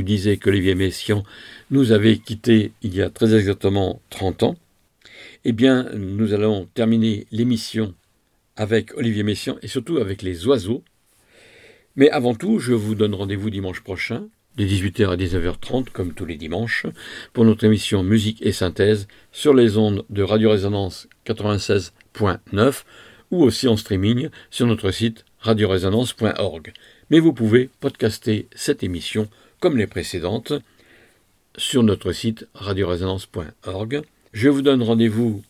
Disais 0.02 0.38
qu'Olivier 0.38 0.76
Messiaen 0.76 1.24
nous 1.72 1.92
avait 1.92 2.18
quittés 2.18 2.72
il 2.82 2.96
y 2.96 3.02
a 3.02 3.10
très 3.10 3.36
exactement 3.36 4.02
30 4.10 4.44
ans, 4.44 4.56
eh 5.44 5.52
bien, 5.52 5.90
nous 5.94 6.34
allons 6.34 6.68
terminer 6.74 7.28
l'émission 7.32 7.94
avec 8.56 8.96
Olivier 8.98 9.24
Messiaen 9.24 9.58
et 9.62 9.68
surtout 9.68 9.98
avec 9.98 10.22
les 10.22 10.48
oiseaux. 10.48 10.84
Mais 11.96 12.10
avant 12.10 12.36
tout, 12.36 12.60
je 12.60 12.74
vous 12.74 12.96
donne 12.96 13.14
rendez-vous 13.14 13.50
dimanche 13.50 13.82
prochain, 13.82 14.28
de 14.58 14.66
18h 14.66 15.10
à 15.10 15.18
19h30, 15.18 15.90
comme 15.92 16.14
tous 16.14 16.26
les 16.26 16.38
dimanches, 16.38 16.86
pour 17.34 17.46
notre 17.46 17.64
émission 17.64 18.04
Musique 18.04 18.42
et 18.42 18.52
Synthèse 18.52 19.08
sur 19.32 19.54
les 19.54 19.78
ondes 19.78 20.06
de 20.10 20.24
Radio 20.24 20.52
Résonance 20.52 21.08
96.9 21.28 22.84
ou 23.32 23.44
aussi 23.44 23.68
en 23.68 23.78
streaming 23.78 24.30
sur 24.50 24.66
notre 24.66 24.92
site 24.92 25.26
radioresonance.org. 25.40 26.74
Mais 27.10 27.20
vous 27.20 27.34
pouvez 27.34 27.70
podcaster 27.80 28.48
cette 28.56 28.84
émission, 28.84 29.28
comme 29.66 29.78
les 29.78 29.88
précédentes, 29.88 30.54
sur 31.58 31.82
notre 31.82 32.12
site 32.12 32.48
radioresonance.org. 32.54 34.04
Je 34.32 34.48
vous 34.48 34.62
donne 34.62 34.84
rendez-vous 34.84 35.42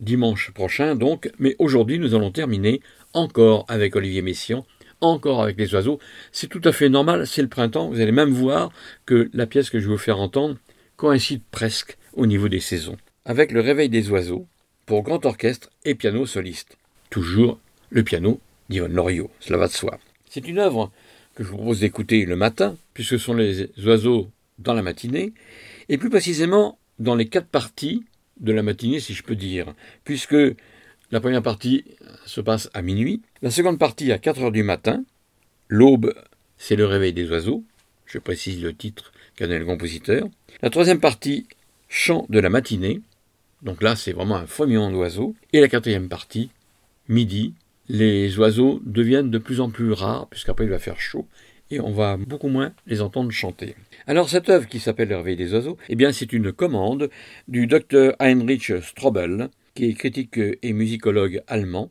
dimanche 0.00 0.52
prochain, 0.52 0.94
donc, 0.94 1.30
mais 1.38 1.54
aujourd'hui 1.58 1.98
nous 1.98 2.14
allons 2.14 2.30
terminer 2.30 2.80
encore 3.12 3.66
avec 3.68 3.94
Olivier 3.94 4.22
Messiaen, 4.22 4.64
encore 5.02 5.42
avec 5.42 5.58
les 5.58 5.74
oiseaux. 5.74 5.98
C'est 6.32 6.46
tout 6.46 6.62
à 6.64 6.72
fait 6.72 6.88
normal, 6.88 7.26
c'est 7.26 7.42
le 7.42 7.48
printemps, 7.48 7.90
vous 7.90 8.00
allez 8.00 8.10
même 8.10 8.30
voir 8.30 8.70
que 9.04 9.28
la 9.34 9.44
pièce 9.44 9.68
que 9.68 9.80
je 9.80 9.84
vais 9.84 9.92
vous 9.92 9.98
faire 9.98 10.18
entendre 10.18 10.56
coïncide 10.96 11.42
presque 11.50 11.98
au 12.14 12.24
niveau 12.24 12.48
des 12.48 12.60
saisons. 12.60 12.96
Avec 13.26 13.52
le 13.52 13.60
réveil 13.60 13.90
des 13.90 14.08
oiseaux, 14.08 14.46
pour 14.86 15.02
grand 15.02 15.26
orchestre 15.26 15.68
et 15.84 15.94
piano 15.94 16.24
soliste. 16.24 16.78
Toujours 17.10 17.58
le 17.90 18.02
piano 18.02 18.40
d'Yvonne 18.70 18.94
Loriot, 18.94 19.30
cela 19.40 19.58
va 19.58 19.66
de 19.66 19.72
soi. 19.72 19.98
C'est 20.30 20.48
une 20.48 20.58
œuvre 20.58 20.90
que 21.38 21.44
je 21.44 21.50
vous 21.50 21.56
propose 21.56 21.78
d'écouter 21.78 22.24
le 22.24 22.34
matin, 22.34 22.76
puisque 22.94 23.10
ce 23.10 23.18
sont 23.18 23.34
les 23.34 23.70
oiseaux 23.86 24.28
dans 24.58 24.74
la 24.74 24.82
matinée, 24.82 25.32
et 25.88 25.96
plus 25.96 26.10
précisément 26.10 26.80
dans 26.98 27.14
les 27.14 27.28
quatre 27.28 27.46
parties 27.46 28.02
de 28.40 28.50
la 28.50 28.64
matinée, 28.64 28.98
si 28.98 29.14
je 29.14 29.22
peux 29.22 29.36
dire, 29.36 29.72
puisque 30.02 30.34
la 31.12 31.20
première 31.20 31.44
partie 31.44 31.84
se 32.26 32.40
passe 32.40 32.68
à 32.74 32.82
minuit, 32.82 33.22
la 33.40 33.52
seconde 33.52 33.78
partie 33.78 34.10
à 34.10 34.18
4 34.18 34.42
heures 34.42 34.50
du 34.50 34.64
matin, 34.64 35.04
l'aube, 35.68 36.12
c'est 36.56 36.74
le 36.74 36.86
réveil 36.86 37.12
des 37.12 37.30
oiseaux, 37.30 37.62
je 38.04 38.18
précise 38.18 38.60
le 38.60 38.74
titre 38.74 39.12
qu'a 39.36 39.46
donné 39.46 39.60
le 39.60 39.64
compositeur, 39.64 40.26
la 40.60 40.70
troisième 40.70 40.98
partie, 40.98 41.46
chant 41.88 42.26
de 42.30 42.40
la 42.40 42.50
matinée, 42.50 43.00
donc 43.62 43.80
là 43.80 43.94
c'est 43.94 44.12
vraiment 44.12 44.36
un 44.38 44.46
fourmillement 44.48 44.90
d'oiseaux, 44.90 45.36
et 45.52 45.60
la 45.60 45.68
quatrième 45.68 46.08
partie, 46.08 46.50
midi, 47.06 47.54
les 47.88 48.38
oiseaux 48.38 48.80
deviennent 48.84 49.30
de 49.30 49.38
plus 49.38 49.60
en 49.60 49.70
plus 49.70 49.92
rares, 49.92 50.28
puisqu'après 50.28 50.64
il 50.64 50.70
va 50.70 50.78
faire 50.78 51.00
chaud, 51.00 51.26
et 51.70 51.80
on 51.80 51.92
va 51.92 52.16
beaucoup 52.16 52.48
moins 52.48 52.72
les 52.86 53.00
entendre 53.00 53.30
chanter. 53.30 53.74
Alors 54.06 54.28
cette 54.28 54.48
œuvre 54.48 54.68
qui 54.68 54.80
s'appelle 54.80 55.08
Le 55.08 55.16
réveil 55.16 55.36
des 55.36 55.52
oiseaux, 55.52 55.76
eh 55.88 55.96
bien 55.96 56.12
c'est 56.12 56.32
une 56.32 56.52
commande 56.52 57.10
du 57.46 57.66
docteur 57.66 58.14
Heinrich 58.20 58.72
Strobel, 58.82 59.48
qui 59.74 59.86
est 59.86 59.94
critique 59.94 60.38
et 60.38 60.72
musicologue 60.72 61.42
allemand, 61.46 61.90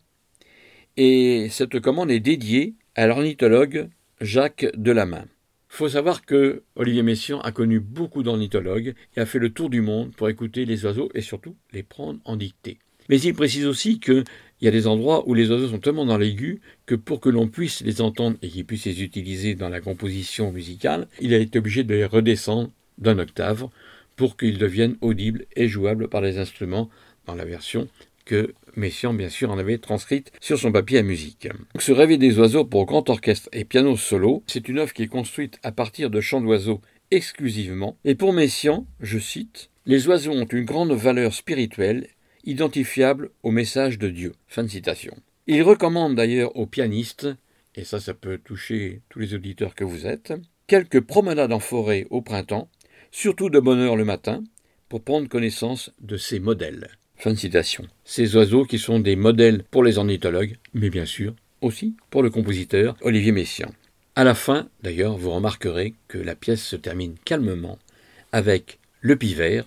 et 0.97 1.47
cette 1.51 1.79
commande 1.79 2.11
est 2.11 2.19
dédiée 2.19 2.73
à 2.95 3.05
l'ornithologue 3.07 3.89
Jacques 4.19 4.65
Delamain. 4.75 5.25
Il 5.69 5.75
faut 5.77 5.89
savoir 5.89 6.25
que 6.25 6.63
Olivier 6.75 7.03
Messiaen 7.03 7.39
a 7.41 7.51
connu 7.51 7.79
beaucoup 7.79 8.23
d'ornithologues 8.23 8.95
et 9.15 9.19
a 9.19 9.25
fait 9.27 9.37
le 9.37 9.51
tour 9.51 9.69
du 9.69 9.81
monde 9.81 10.15
pour 10.15 10.27
écouter 10.27 10.65
les 10.65 10.85
oiseaux 10.85 11.09
et 11.13 11.21
surtout 11.21 11.55
les 11.71 11.83
prendre 11.83 12.19
en 12.25 12.35
dictée. 12.35 12.79
Mais 13.09 13.19
il 13.21 13.33
précise 13.33 13.67
aussi 13.67 13.99
qu'il 14.57 14.65
y 14.65 14.69
a 14.69 14.71
des 14.71 14.87
endroits 14.87 15.27
où 15.27 15.33
les 15.33 15.49
oiseaux 15.49 15.69
sont 15.69 15.79
tellement 15.79 16.05
dans 16.05 16.17
l'aigu 16.17 16.61
que 16.85 16.95
pour 16.95 17.19
que 17.19 17.29
l'on 17.29 17.47
puisse 17.47 17.81
les 17.81 18.01
entendre 18.01 18.37
et 18.41 18.49
qu'ils 18.49 18.65
puissent 18.65 18.85
les 18.85 19.03
utiliser 19.03 19.55
dans 19.55 19.69
la 19.69 19.81
composition 19.81 20.51
musicale, 20.51 21.07
il 21.19 21.33
a 21.33 21.37
été 21.37 21.59
obligé 21.59 21.83
de 21.83 21.93
les 21.93 22.05
redescendre 22.05 22.71
d'un 22.97 23.19
octave 23.19 23.67
pour 24.15 24.35
qu'ils 24.35 24.57
deviennent 24.57 24.97
audibles 25.01 25.45
et 25.55 25.67
jouables 25.67 26.07
par 26.07 26.21
les 26.21 26.39
instruments 26.39 26.89
dans 27.25 27.35
la 27.35 27.45
version 27.45 27.87
que 28.25 28.53
Messiaen, 28.75 29.13
bien 29.13 29.29
sûr, 29.29 29.49
en 29.51 29.57
avait 29.57 29.77
transcrite 29.77 30.31
sur 30.41 30.59
son 30.59 30.71
papier 30.71 30.99
à 30.99 31.03
musique. 31.03 31.47
Ce 31.79 31.91
Réveil 31.91 32.17
des 32.17 32.37
oiseaux 32.37 32.65
pour 32.65 32.85
grand 32.85 33.09
orchestre 33.09 33.49
et 33.53 33.63
piano 33.63 33.95
solo, 33.95 34.43
c'est 34.47 34.67
une 34.67 34.79
œuvre 34.79 34.93
qui 34.93 35.03
est 35.03 35.07
construite 35.07 35.59
à 35.63 35.71
partir 35.71 36.09
de 36.09 36.19
chants 36.19 36.41
d'oiseaux 36.41 36.81
exclusivement, 37.09 37.97
et 38.03 38.15
pour 38.15 38.33
Messiaen, 38.33 38.85
je 38.99 39.17
cite, 39.17 39.69
Les 39.85 40.07
oiseaux 40.07 40.33
ont 40.33 40.45
une 40.45 40.65
grande 40.65 40.91
valeur 40.91 41.33
spirituelle 41.33 42.07
identifiable 42.47 43.29
au 43.43 43.51
message 43.51 43.99
de 43.99 44.09
Dieu. 44.09 44.33
Fin 44.47 44.63
de. 44.63 44.69
Il 45.47 45.61
recommande 45.61 46.15
d'ailleurs 46.15 46.55
aux 46.55 46.65
pianistes, 46.65 47.27
et 47.75 47.83
ça 47.83 47.99
ça 47.99 48.13
peut 48.13 48.39
toucher 48.39 49.01
tous 49.09 49.19
les 49.19 49.33
auditeurs 49.35 49.75
que 49.75 49.83
vous 49.83 50.07
êtes, 50.07 50.33
quelques 50.65 51.01
promenades 51.01 51.51
en 51.51 51.59
forêt 51.59 52.07
au 52.09 52.21
printemps, 52.21 52.69
surtout 53.11 53.49
de 53.49 53.59
bonne 53.59 53.79
heure 53.79 53.97
le 53.97 54.05
matin, 54.05 54.43
pour 54.89 55.03
prendre 55.03 55.27
connaissance 55.27 55.91
de 55.99 56.17
ces 56.17 56.39
modèles. 56.39 56.87
Fin 57.17 57.31
de 57.31 57.35
citation. 57.35 57.85
Ces 58.05 58.35
oiseaux 58.35 58.63
qui 58.63 58.79
sont 58.79 58.99
des 58.99 59.15
modèles 59.15 59.63
pour 59.69 59.83
les 59.83 59.97
ornithologues, 59.97 60.57
mais 60.73 60.89
bien 60.89 61.05
sûr 61.05 61.35
aussi 61.61 61.95
pour 62.09 62.23
le 62.23 62.29
compositeur 62.29 62.95
Olivier 63.01 63.31
Messiaen. 63.31 63.71
À 64.15 64.23
la 64.23 64.35
fin, 64.35 64.69
d'ailleurs, 64.83 65.17
vous 65.17 65.31
remarquerez 65.31 65.95
que 66.07 66.17
la 66.17 66.35
pièce 66.35 66.63
se 66.63 66.75
termine 66.75 67.15
calmement 67.25 67.77
avec 68.31 68.79
le 69.01 69.15
pivert, 69.15 69.65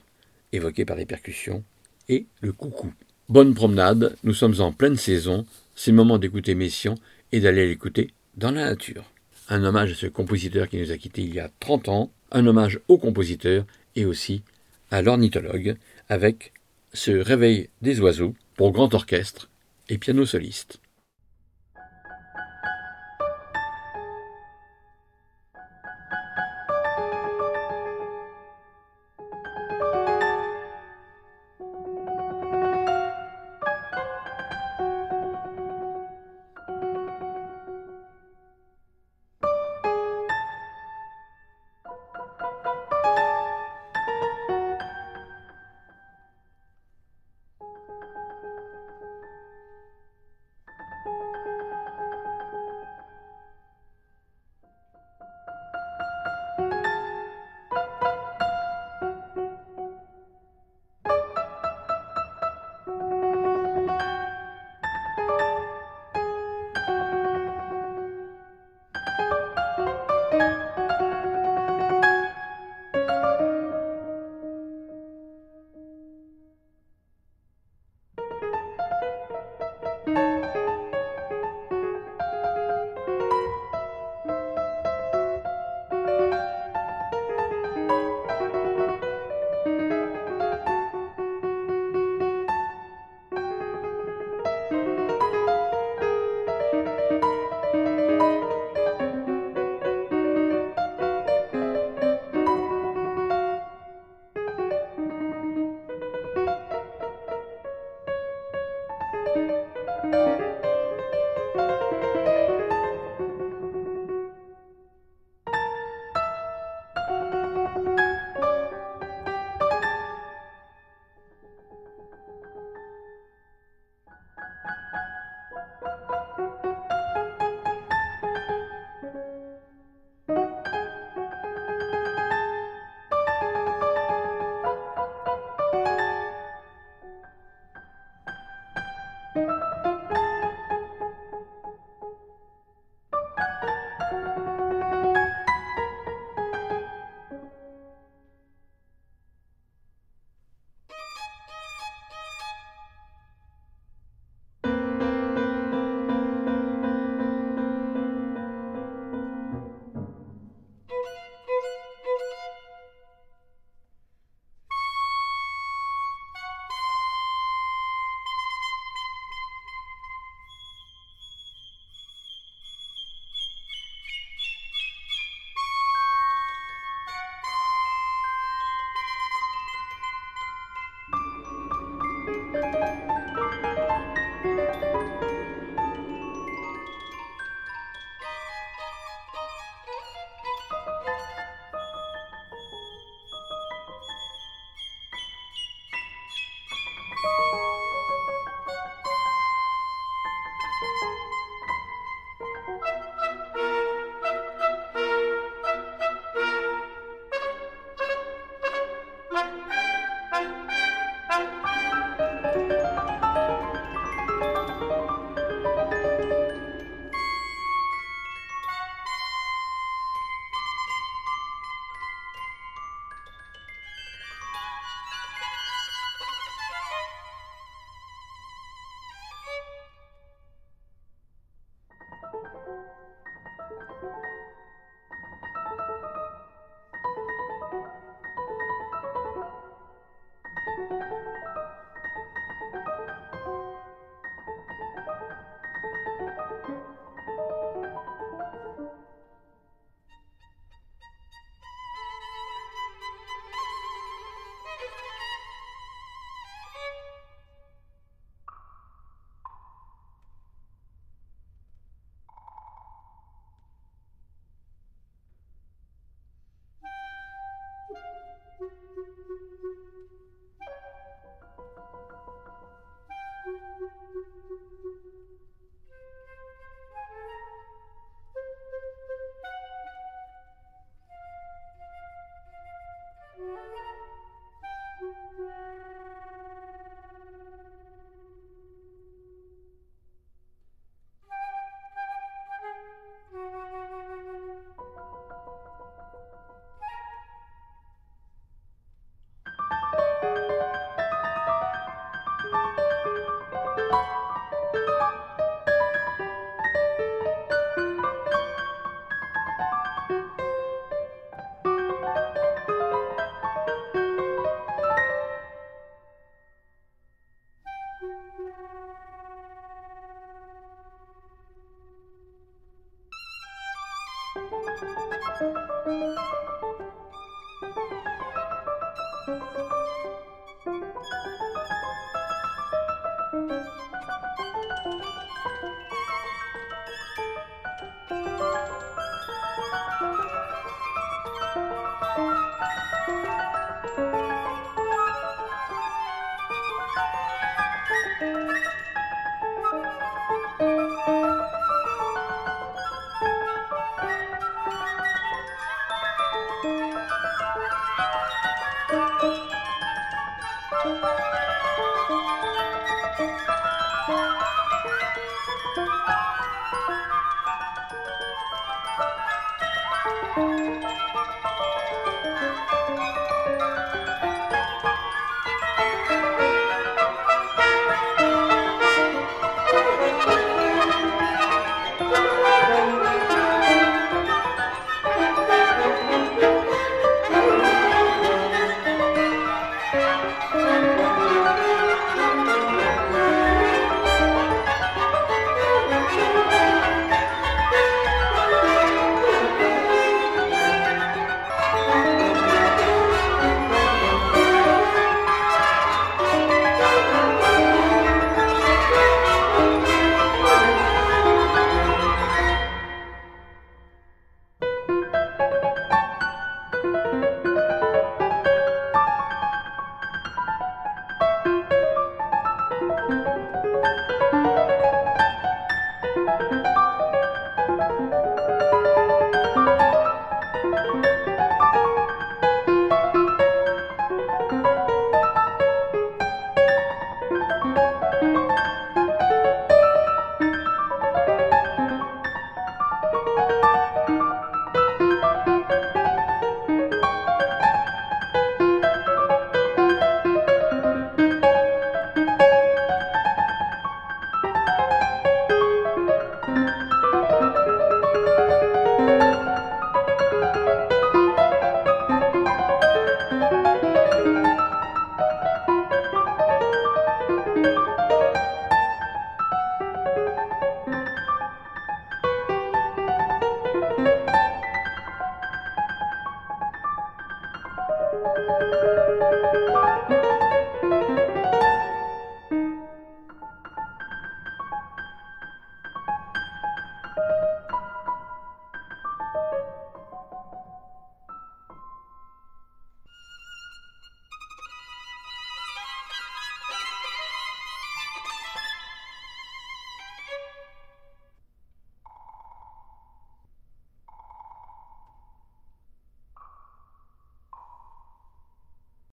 évoqué 0.52 0.84
par 0.84 0.96
les 0.96 1.06
percussions, 1.06 1.64
et 2.10 2.26
le 2.40 2.52
coucou. 2.52 2.92
Bonne 3.28 3.54
promenade, 3.54 4.16
nous 4.24 4.34
sommes 4.34 4.60
en 4.60 4.72
pleine 4.72 4.96
saison, 4.96 5.46
c'est 5.76 5.92
le 5.92 5.96
moment 5.96 6.18
d'écouter 6.18 6.56
Messiaen 6.56 6.96
et 7.30 7.38
d'aller 7.38 7.68
l'écouter 7.68 8.10
dans 8.36 8.50
la 8.50 8.64
nature. 8.64 9.04
Un 9.48 9.62
hommage 9.62 9.92
à 9.92 9.94
ce 9.94 10.06
compositeur 10.06 10.68
qui 10.68 10.78
nous 10.78 10.90
a 10.90 10.96
quittés 10.96 11.22
il 11.22 11.32
y 11.32 11.40
a 11.40 11.50
30 11.60 11.88
ans, 11.88 12.10
un 12.32 12.46
hommage 12.46 12.80
au 12.88 12.98
compositeur 12.98 13.64
et 13.94 14.04
aussi 14.04 14.42
à 14.90 15.02
l'ornithologue 15.02 15.76
avec 16.08 16.52
ce 16.92 17.12
réveil 17.12 17.68
des 17.80 18.00
oiseaux 18.00 18.34
pour 18.56 18.72
grand 18.72 18.92
orchestre 18.92 19.48
et 19.88 19.96
piano 19.96 20.26
soliste. 20.26 20.79